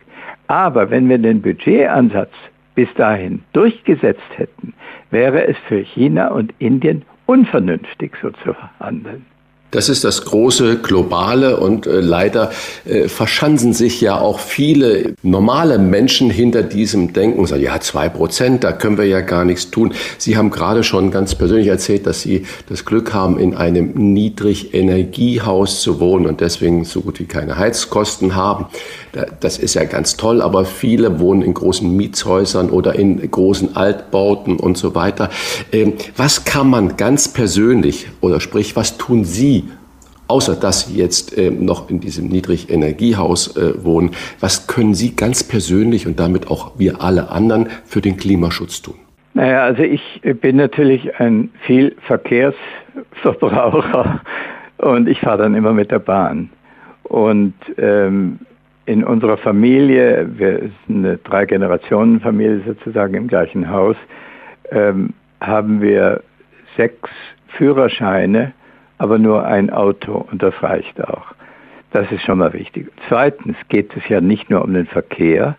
Aber 0.48 0.90
wenn 0.90 1.08
wir 1.08 1.20
den 1.20 1.44
Budgetansatz 1.44 2.34
bis 2.74 2.92
dahin 2.96 3.44
durchgesetzt 3.54 4.32
hätten, 4.36 4.74
wäre 5.12 5.46
es 5.46 5.58
für 5.68 5.82
China 5.82 6.30
und 6.30 6.56
Indien 6.58 7.04
unvernünftig, 7.28 8.14
so 8.20 8.32
zu 8.32 8.56
handeln. 8.80 9.28
Das 9.72 9.88
ist 9.88 10.04
das 10.04 10.26
große 10.26 10.78
Globale 10.78 11.58
und 11.58 11.86
äh, 11.86 12.00
leider 12.00 12.52
äh, 12.86 13.08
verschanzen 13.08 13.74
sich 13.74 14.02
ja 14.02 14.20
auch 14.20 14.40
viele 14.40 15.14
normale 15.22 15.78
Menschen 15.78 16.32
hinter 16.32 16.64
diesem 16.64 17.14
Denken 17.14 17.46
sagen, 17.46 17.62
ja, 17.62 17.80
zwei 17.80 18.10
Prozent, 18.10 18.64
da 18.64 18.72
können 18.72 18.98
wir 18.98 19.06
ja 19.06 19.22
gar 19.22 19.46
nichts 19.46 19.70
tun. 19.70 19.94
Sie 20.18 20.38
haben 20.38 20.50
gerade 20.50 20.84
schon 20.84 21.12
ganz 21.12 21.36
persönlich 21.36 21.68
erzählt, 21.68 22.08
dass 22.08 22.22
Sie 22.22 22.48
das 22.68 22.84
Glück 22.84 23.14
haben, 23.14 23.38
in 23.38 23.56
einem 23.56 23.94
Niedrigenergiehaus 23.94 25.82
zu 25.82 26.00
wohnen 26.00 26.26
und 26.26 26.42
deswegen 26.42 26.84
so 26.84 27.02
gut 27.02 27.20
wie 27.20 27.26
keine 27.26 27.58
Heizkosten 27.58 28.36
haben. 28.36 28.66
Das 29.40 29.58
ist 29.58 29.74
ja 29.74 29.86
ganz 29.86 30.18
toll, 30.18 30.42
aber 30.42 30.66
viele 30.66 31.20
wohnen 31.20 31.42
in 31.42 31.54
großen 31.54 31.96
Mietshäusern 31.96 32.70
oder 32.70 32.96
in 32.96 33.30
großen 33.30 33.76
Altbauten 33.76 34.58
und 34.58 34.78
so 34.78 34.96
weiter. 34.96 35.30
Ähm, 35.72 35.94
was 36.16 36.46
kann 36.46 36.70
man 36.70 36.98
ganz 36.98 37.28
persönlich 37.28 38.08
oder 38.22 38.40
sprich, 38.40 38.76
was 38.76 38.98
tun 38.98 39.26
Sie 39.26 39.66
außer 40.30 40.56
dass 40.56 40.88
Sie 40.88 40.98
jetzt 40.98 41.38
äh, 41.38 41.52
noch 41.52 41.90
in 41.90 42.00
diesem 42.00 42.28
Niedrigenergiehaus 42.28 43.58
äh, 43.58 43.84
wohnen, 43.84 44.12
was 44.40 44.68
können 44.68 44.94
Sie 44.94 45.16
ganz 45.16 45.44
persönlich 45.44 46.08
und 46.08 46.20
damit 46.20 46.50
auch 46.50 46.72
wir 46.78 47.02
alle 47.02 47.30
anderen 47.30 47.68
für 47.86 48.00
den 48.00 48.16
Klimaschutz 48.16 48.82
tun? 48.82 48.96
Naja, 49.34 49.64
also 49.64 49.84
ich 49.84 50.22
bin 50.42 50.56
natürlich 50.58 51.20
ein 51.20 51.50
viel 51.66 51.96
Verkehrsverbraucher 52.08 54.22
und 54.78 55.08
ich 55.08 55.20
fahre 55.20 55.40
dann 55.40 55.56
immer 55.56 55.74
mit 55.74 55.92
der 55.92 56.00
Bahn. 56.00 56.50
Und 57.04 57.54
ähm, 57.78 58.40
in 58.90 59.04
unserer 59.04 59.38
Familie, 59.38 60.28
wir 60.34 60.72
sind 60.88 61.06
eine 61.06 61.18
Drei-Generationen-Familie 61.18 62.64
sozusagen 62.66 63.14
im 63.14 63.28
gleichen 63.28 63.70
Haus, 63.70 63.96
ähm, 64.72 65.14
haben 65.40 65.80
wir 65.80 66.24
sechs 66.76 67.08
Führerscheine, 67.50 68.52
aber 68.98 69.20
nur 69.20 69.46
ein 69.46 69.70
Auto 69.70 70.26
und 70.32 70.42
das 70.42 70.56
reicht 70.64 71.04
auch. 71.08 71.36
Das 71.92 72.12
ist 72.12 72.24
schon 72.24 72.40
mal 72.40 72.52
wichtig. 72.54 72.92
Zweitens 73.08 73.56
geht 73.68 73.96
es 73.96 74.10
ja 74.10 74.22
nicht 74.22 74.50
nur 74.50 74.64
um 74.64 74.74
den 74.74 74.88
Verkehr, 74.88 75.56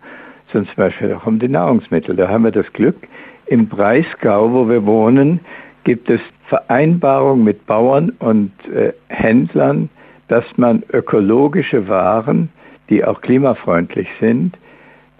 sondern 0.51 0.67
zum 0.67 0.83
Beispiel 0.83 1.13
auch 1.13 1.25
um 1.25 1.39
die 1.39 1.47
Nahrungsmittel. 1.47 2.17
Da 2.17 2.27
haben 2.27 2.43
wir 2.43 2.51
das 2.51 2.71
Glück, 2.73 2.97
im 3.45 3.69
Breisgau, 3.69 4.51
wo 4.51 4.67
wir 4.67 4.85
wohnen, 4.85 5.39
gibt 5.85 6.09
es 6.09 6.19
Vereinbarungen 6.49 7.45
mit 7.45 7.65
Bauern 7.65 8.09
und 8.19 8.51
äh, 8.67 8.91
Händlern, 9.07 9.89
dass 10.27 10.43
man 10.57 10.83
ökologische 10.91 11.87
Waren 11.87 12.49
die 12.91 13.03
auch 13.03 13.21
klimafreundlich 13.21 14.07
sind, 14.19 14.55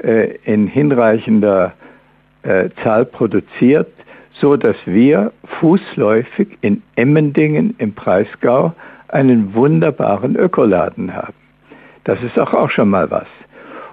äh, 0.04 0.36
in 0.44 0.68
hinreichender 0.68 1.74
äh, 2.44 2.70
Zahl 2.84 3.06
produziert, 3.06 3.88
so 4.34 4.58
dass 4.58 4.76
wir 4.86 5.32
fußläufig 5.60 6.58
in 6.62 6.84
Emmendingen 6.96 7.76
im 7.78 7.94
Breisgau 7.94 8.74
einen 9.08 9.54
wunderbaren 9.54 10.36
Ökoladen 10.36 11.16
haben. 11.16 11.34
Das 12.04 12.22
ist 12.24 12.38
auch, 12.40 12.54
auch 12.54 12.70
schon 12.70 12.90
mal 12.90 13.10
was. 13.10 13.28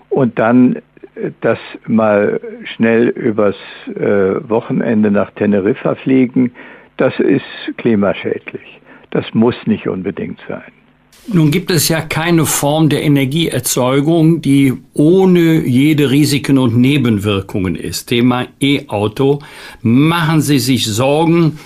Und 0.08 0.38
dann 0.38 0.76
äh, 0.76 1.30
das 1.40 1.58
mal 1.86 2.40
schnell 2.64 3.08
übers 3.08 3.56
Wochenende 3.86 5.10
nach 5.10 5.30
Teneriffa 5.32 5.94
fliegen, 5.94 6.52
das 6.96 7.18
ist 7.20 7.44
klimaschädlich. 7.76 8.80
Das 9.10 9.32
muss 9.34 9.56
nicht 9.66 9.88
unbedingt 9.88 10.40
sein. 10.48 10.77
Nun 11.26 11.50
gibt 11.50 11.70
es 11.70 11.88
ja 11.88 12.00
keine 12.00 12.46
Form 12.46 12.88
der 12.88 13.02
Energieerzeugung, 13.02 14.40
die 14.40 14.72
ohne 14.94 15.66
jede 15.66 16.10
Risiken 16.10 16.56
und 16.56 16.76
Nebenwirkungen 16.78 17.76
ist. 17.76 18.06
Thema 18.06 18.46
E-Auto. 18.60 19.40
Machen 19.82 20.40
Sie 20.40 20.58
sich 20.58 20.86
Sorgen 20.86 21.58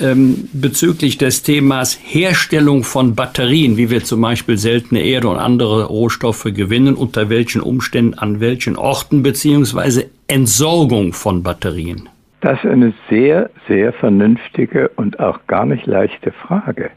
ähm, 0.00 0.48
bezüglich 0.52 1.18
des 1.18 1.42
Themas 1.42 1.98
Herstellung 2.02 2.82
von 2.82 3.14
Batterien, 3.14 3.76
wie 3.76 3.90
wir 3.90 4.04
zum 4.04 4.20
Beispiel 4.20 4.56
seltene 4.58 5.02
Erde 5.02 5.28
und 5.28 5.38
andere 5.38 5.84
Rohstoffe 5.84 6.44
gewinnen, 6.44 6.94
unter 6.94 7.28
welchen 7.28 7.60
Umständen, 7.60 8.14
an 8.14 8.40
welchen 8.40 8.76
Orten, 8.76 9.22
beziehungsweise 9.22 10.06
Entsorgung 10.28 11.12
von 11.12 11.42
Batterien? 11.42 12.08
Das 12.40 12.58
ist 12.64 12.70
eine 12.70 12.94
sehr, 13.10 13.50
sehr 13.68 13.92
vernünftige 13.92 14.88
und 14.96 15.20
auch 15.20 15.40
gar 15.46 15.66
nicht 15.66 15.86
leichte 15.86 16.32
Frage. 16.32 16.90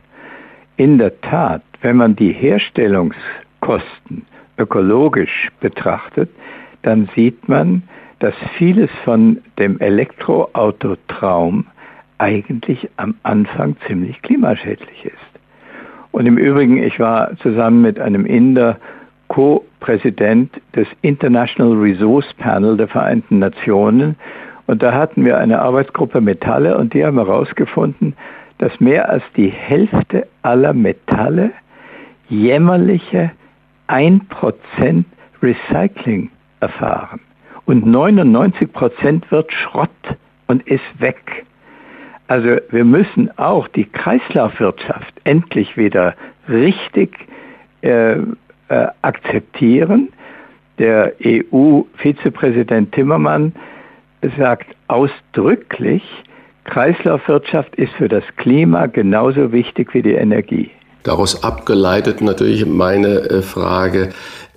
In 0.77 0.97
der 0.97 1.21
Tat 1.21 1.61
wenn 1.83 1.97
man 1.97 2.15
die 2.15 2.31
Herstellungskosten 2.31 4.25
ökologisch 4.57 5.49
betrachtet, 5.59 6.29
dann 6.81 7.09
sieht 7.15 7.47
man, 7.47 7.83
dass 8.19 8.33
vieles 8.57 8.89
von 9.03 9.39
dem 9.59 9.79
Elektroautotraum 9.79 11.65
eigentlich 12.17 12.89
am 12.95 13.15
Anfang 13.23 13.75
ziemlich 13.85 14.21
klimaschädlich 14.21 15.05
ist. 15.05 15.13
Und 16.11 16.25
im 16.25 16.37
Übrigen, 16.37 16.81
ich 16.81 16.99
war 16.99 17.35
zusammen 17.39 17.81
mit 17.81 17.99
einem 17.99 18.25
Inder 18.25 18.77
Co-Präsident 19.27 20.61
des 20.75 20.87
International 21.01 21.75
Resource 21.75 22.33
Panel 22.35 22.77
der 22.77 22.87
Vereinten 22.87 23.39
Nationen 23.39 24.15
und 24.67 24.81
da 24.83 24.93
hatten 24.93 25.25
wir 25.25 25.37
eine 25.37 25.61
Arbeitsgruppe 25.61 26.21
Metalle 26.21 26.77
und 26.77 26.93
die 26.93 27.03
haben 27.03 27.17
herausgefunden, 27.17 28.15
dass 28.57 28.79
mehr 28.79 29.09
als 29.09 29.23
die 29.35 29.49
Hälfte 29.49 30.27
aller 30.41 30.73
Metalle 30.73 31.51
jämmerliche 32.29 33.31
1% 33.87 35.03
Recycling 35.41 36.29
erfahren. 36.59 37.19
Und 37.65 37.85
99% 37.85 39.23
wird 39.29 39.51
Schrott 39.53 39.89
und 40.47 40.65
ist 40.67 40.83
weg. 40.99 41.45
Also 42.27 42.57
wir 42.69 42.85
müssen 42.85 43.37
auch 43.37 43.67
die 43.67 43.85
Kreislaufwirtschaft 43.85 45.13
endlich 45.23 45.77
wieder 45.77 46.15
richtig 46.47 47.17
äh, 47.81 48.13
äh, 48.13 48.23
akzeptieren. 49.01 50.09
Der 50.79 51.13
EU-Vizepräsident 51.23 52.91
Timmermann 52.93 53.53
sagt 54.37 54.75
ausdrücklich, 54.87 56.03
Kreislaufwirtschaft 56.65 57.75
ist 57.75 57.93
für 57.93 58.07
das 58.07 58.23
Klima 58.37 58.85
genauso 58.85 59.51
wichtig 59.51 59.93
wie 59.93 60.01
die 60.01 60.13
Energie. 60.13 60.71
Daraus 61.03 61.43
abgeleitet 61.43 62.21
natürlich 62.21 62.65
meine 62.65 63.29
äh, 63.29 63.41
Frage, 63.41 64.09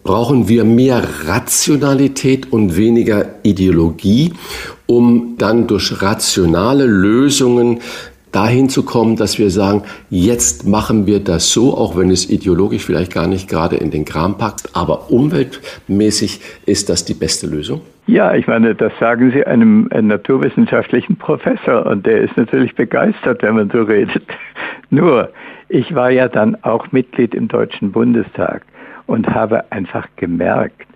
brauchen 0.04 0.48
wir 0.48 0.64
mehr 0.64 1.02
Rationalität 1.24 2.52
und 2.52 2.76
weniger 2.76 3.26
Ideologie, 3.42 4.32
um 4.86 5.34
dann 5.36 5.66
durch 5.66 6.00
rationale 6.00 6.86
Lösungen 6.86 7.80
dahin 8.36 8.68
zu 8.68 8.84
kommen, 8.84 9.16
dass 9.16 9.38
wir 9.38 9.48
sagen, 9.48 9.82
jetzt 10.10 10.68
machen 10.68 11.06
wir 11.06 11.20
das 11.20 11.50
so, 11.50 11.74
auch 11.74 11.96
wenn 11.96 12.10
es 12.10 12.28
ideologisch 12.28 12.84
vielleicht 12.84 13.10
gar 13.10 13.26
nicht 13.26 13.48
gerade 13.48 13.76
in 13.76 13.90
den 13.90 14.04
Kram 14.04 14.36
packt, 14.36 14.68
aber 14.74 15.10
umweltmäßig 15.10 16.40
ist 16.66 16.90
das 16.90 17.06
die 17.06 17.14
beste 17.14 17.46
Lösung? 17.46 17.80
Ja, 18.06 18.34
ich 18.34 18.46
meine, 18.46 18.74
das 18.74 18.92
sagen 19.00 19.32
Sie 19.32 19.42
einem, 19.46 19.88
einem 19.90 20.08
naturwissenschaftlichen 20.08 21.16
Professor 21.16 21.86
und 21.86 22.04
der 22.04 22.20
ist 22.20 22.36
natürlich 22.36 22.74
begeistert, 22.74 23.42
wenn 23.42 23.54
man 23.54 23.70
so 23.70 23.82
redet. 23.82 24.24
Nur, 24.90 25.30
ich 25.70 25.94
war 25.94 26.10
ja 26.10 26.28
dann 26.28 26.58
auch 26.62 26.92
Mitglied 26.92 27.34
im 27.34 27.48
Deutschen 27.48 27.90
Bundestag 27.90 28.66
und 29.06 29.26
habe 29.30 29.64
einfach 29.72 30.06
gemerkt, 30.16 30.86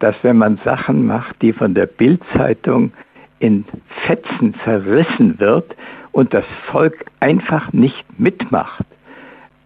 dass 0.00 0.16
wenn 0.22 0.36
man 0.36 0.58
Sachen 0.64 1.06
macht, 1.06 1.40
die 1.42 1.52
von 1.52 1.74
der 1.74 1.86
Bildzeitung 1.86 2.92
in 3.38 3.64
Fetzen 4.04 4.54
zerrissen 4.64 5.38
wird 5.38 5.76
und 6.12 6.34
das 6.34 6.44
Volk 6.66 7.04
einfach 7.20 7.72
nicht 7.72 8.04
mitmacht, 8.18 8.84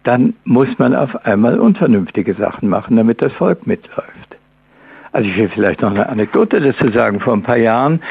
dann 0.03 0.33
muss 0.43 0.67
man 0.77 0.95
auf 0.95 1.25
einmal 1.25 1.59
unvernünftige 1.59 2.33
Sachen 2.33 2.69
machen, 2.69 2.97
damit 2.97 3.21
das 3.21 3.31
Volk 3.33 3.65
mitläuft. 3.65 4.37
Also 5.13 5.29
ich 5.29 5.37
will 5.37 5.49
vielleicht 5.49 5.81
noch 5.81 5.91
eine 5.91 6.09
Anekdote 6.09 6.59
dazu 6.59 6.89
sagen. 6.89 7.19
Vor 7.19 7.33
ein 7.33 7.43
paar 7.43 7.57
Jahren 7.57 8.01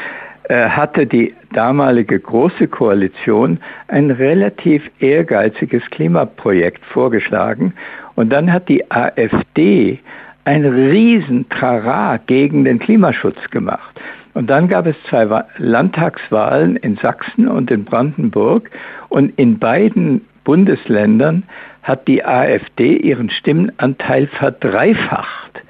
äh, 0.45 0.69
hatte 0.69 1.05
die 1.05 1.33
damalige 1.51 2.19
Große 2.19 2.67
Koalition 2.67 3.59
ein 3.87 4.09
relativ 4.09 4.89
ehrgeiziges 4.99 5.83
Klimaprojekt 5.91 6.83
vorgeschlagen 6.85 7.73
und 8.15 8.29
dann 8.31 8.51
hat 8.51 8.69
die 8.69 8.89
AfD 8.89 9.99
ein 10.45 10.65
Riesentrara 10.65 12.17
gegen 12.17 12.65
den 12.65 12.79
Klimaschutz 12.79 13.37
gemacht. 13.51 13.99
Und 14.33 14.49
dann 14.49 14.67
gab 14.67 14.87
es 14.87 14.95
zwei 15.09 15.43
Landtagswahlen 15.57 16.75
in 16.77 16.97
Sachsen 16.97 17.47
und 17.47 17.69
in 17.69 17.85
Brandenburg 17.85 18.69
und 19.09 19.37
in 19.37 19.59
beiden 19.59 20.21
Bundesländern 20.43 21.43
hat 21.83 22.07
die 22.07 22.25
AfD 22.25 22.97
ihren 22.97 23.29
Stimmenanteil 23.29 24.27
verdreifacht. 24.27 25.61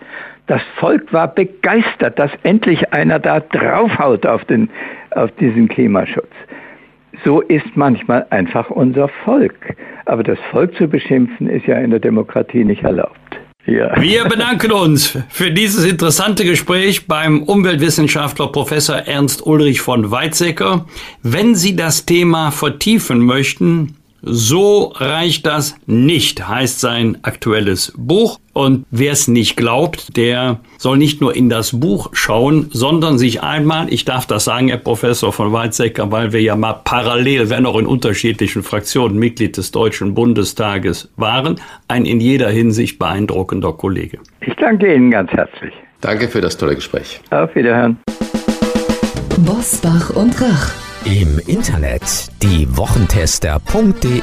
Das 0.48 0.62
Volk 0.76 1.12
war 1.14 1.34
begeistert, 1.34 2.20
dass 2.20 2.32
endlich 2.44 2.94
einer 2.94 3.20
da 3.20 3.40
draufhaut 3.40 4.26
auf, 4.26 4.44
den, 4.46 4.70
auf 5.12 5.32
diesen 5.40 5.68
Klimaschutz. 5.68 6.32
So 7.24 7.42
ist 7.42 7.76
manchmal 7.76 8.26
einfach 8.30 8.70
unser 8.70 9.08
Volk. 9.08 9.76
Aber 10.06 10.24
das 10.24 10.40
Volk 10.52 10.76
zu 10.76 10.88
beschimpfen, 10.88 11.48
ist 11.48 11.66
ja 11.66 11.78
in 11.78 11.92
der 11.92 12.00
Demokratie 12.00 12.66
nicht 12.66 12.84
erlaubt. 12.84 13.23
Ja. 13.66 14.02
Wir 14.02 14.26
bedanken 14.26 14.74
uns 14.74 15.18
für 15.30 15.52
dieses 15.52 15.86
interessante 15.86 16.44
Gespräch 16.44 17.08
beim 17.08 17.44
Umweltwissenschaftler 17.44 18.48
Professor 18.48 18.96
Ernst 18.96 19.46
Ulrich 19.46 19.80
von 19.80 20.12
Weizsäcker. 20.12 20.86
Wenn 21.22 21.56
Sie 21.56 21.76
das 21.76 22.06
Thema 22.06 22.52
vertiefen 22.52 23.20
möchten, 23.20 23.96
so 24.26 24.94
reicht 24.96 25.46
das 25.46 25.76
nicht, 25.86 26.48
heißt 26.48 26.80
sein 26.80 27.18
aktuelles 27.24 27.94
Buch. 27.98 28.40
Und 28.54 28.86
wer 28.90 29.12
es 29.12 29.28
nicht 29.28 29.58
glaubt, 29.58 30.16
der 30.16 30.60
soll 30.78 30.98
nicht 30.98 31.20
nur 31.20 31.36
in 31.36 31.50
das 31.50 31.80
Buch 31.80 32.12
schauen, 32.14 32.70
sondern 32.72 33.18
sich 33.18 33.44
einmal, 33.44 33.92
ich 33.92 34.06
darf 34.06 34.26
das 34.26 34.46
sagen, 34.46 34.70
Herr 34.70 34.78
Professor 34.78 35.34
von 35.34 35.52
Weizsäcker, 35.52 36.12
weil 36.12 36.32
wir 36.32 36.42
ja 36.42 36.56
mal 36.56 36.74
parallel, 36.74 37.50
wenn 37.50 37.66
auch 37.66 37.78
in 37.78 37.86
unterschiedlichen 37.86 38.64
Fraktionen 38.64 39.18
Mitglied 39.18 39.58
des 39.58 39.72
Deutschen 39.72 40.14
Bundestages 40.14 41.12
waren, 41.18 41.60
ein 41.88 42.06
in 42.06 42.22
jeder 42.22 42.50
Hinsicht 42.50 43.00
beeindruckender 43.00 43.74
Kollege. 43.74 44.20
Ich 44.42 44.56
danke 44.56 44.94
Ihnen 44.94 45.12
ganz 45.12 45.32
herzlich. 45.32 45.74
Danke 46.00 46.30
für 46.30 46.42
das 46.42 46.58
tolle 46.58 46.76
Gespräch. 46.76 47.20
Auf 47.32 47.54
Wiederhören. 47.56 47.98
Bosbach 49.40 50.12
und 50.12 50.40
Rach. 50.42 50.83
Im 51.06 51.38
Internet 51.48 52.02
diewochentester.de. 52.42 54.22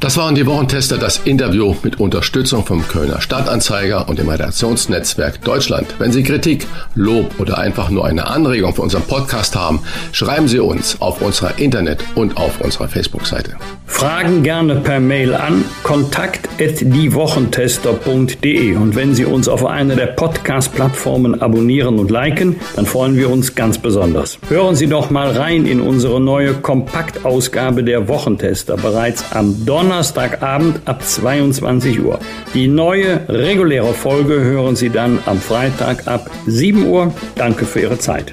Das 0.00 0.18
waren 0.18 0.34
die 0.34 0.44
Wochentester, 0.44 0.98
das 0.98 1.16
Interview 1.24 1.74
mit 1.82 1.98
Unterstützung 1.98 2.66
vom 2.66 2.86
Kölner 2.86 3.22
Stadtanzeiger 3.22 4.06
und 4.06 4.18
dem 4.18 4.28
Redaktionsnetzwerk 4.28 5.42
Deutschland. 5.42 5.86
Wenn 5.98 6.12
Sie 6.12 6.22
Kritik, 6.22 6.66
Lob 6.94 7.40
oder 7.40 7.56
einfach 7.56 7.88
nur 7.88 8.04
eine 8.04 8.26
Anregung 8.26 8.74
für 8.74 8.82
unseren 8.82 9.04
Podcast 9.04 9.56
haben, 9.56 9.80
schreiben 10.12 10.46
Sie 10.46 10.60
uns 10.60 11.00
auf 11.00 11.22
unserer 11.22 11.58
Internet- 11.58 12.04
und 12.14 12.36
auf 12.36 12.60
unserer 12.60 12.88
Facebook-Seite. 12.88 13.56
Fragen 13.90 14.42
gerne 14.42 14.76
per 14.76 14.98
Mail 14.98 15.34
an 15.34 15.62
kontakt@diewochentester.de 15.82 18.76
und 18.76 18.96
wenn 18.96 19.14
Sie 19.14 19.26
uns 19.26 19.46
auf 19.46 19.66
einer 19.66 19.94
der 19.94 20.06
Podcast-Plattformen 20.06 21.42
abonnieren 21.42 21.98
und 21.98 22.10
liken, 22.10 22.56
dann 22.76 22.86
freuen 22.86 23.14
wir 23.16 23.28
uns 23.28 23.54
ganz 23.54 23.76
besonders. 23.76 24.38
Hören 24.48 24.74
Sie 24.74 24.86
doch 24.86 25.10
mal 25.10 25.32
rein 25.32 25.66
in 25.66 25.82
unsere 25.82 26.18
neue 26.18 26.54
Kompaktausgabe 26.54 27.84
der 27.84 28.08
Wochentester 28.08 28.76
bereits 28.76 29.22
am 29.32 29.66
Donnerstagabend 29.66 30.80
ab 30.86 31.04
22 31.04 32.00
Uhr. 32.00 32.20
Die 32.54 32.68
neue 32.68 33.20
reguläre 33.28 33.92
Folge 33.92 34.40
hören 34.40 34.76
Sie 34.76 34.88
dann 34.88 35.18
am 35.26 35.38
Freitag 35.40 36.06
ab 36.06 36.30
7 36.46 36.86
Uhr. 36.86 37.12
Danke 37.34 37.66
für 37.66 37.80
Ihre 37.80 37.98
Zeit. 37.98 38.32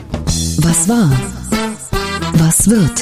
Was 0.62 0.88
war? 0.88 1.12
Was 2.38 2.70
wird? 2.70 3.02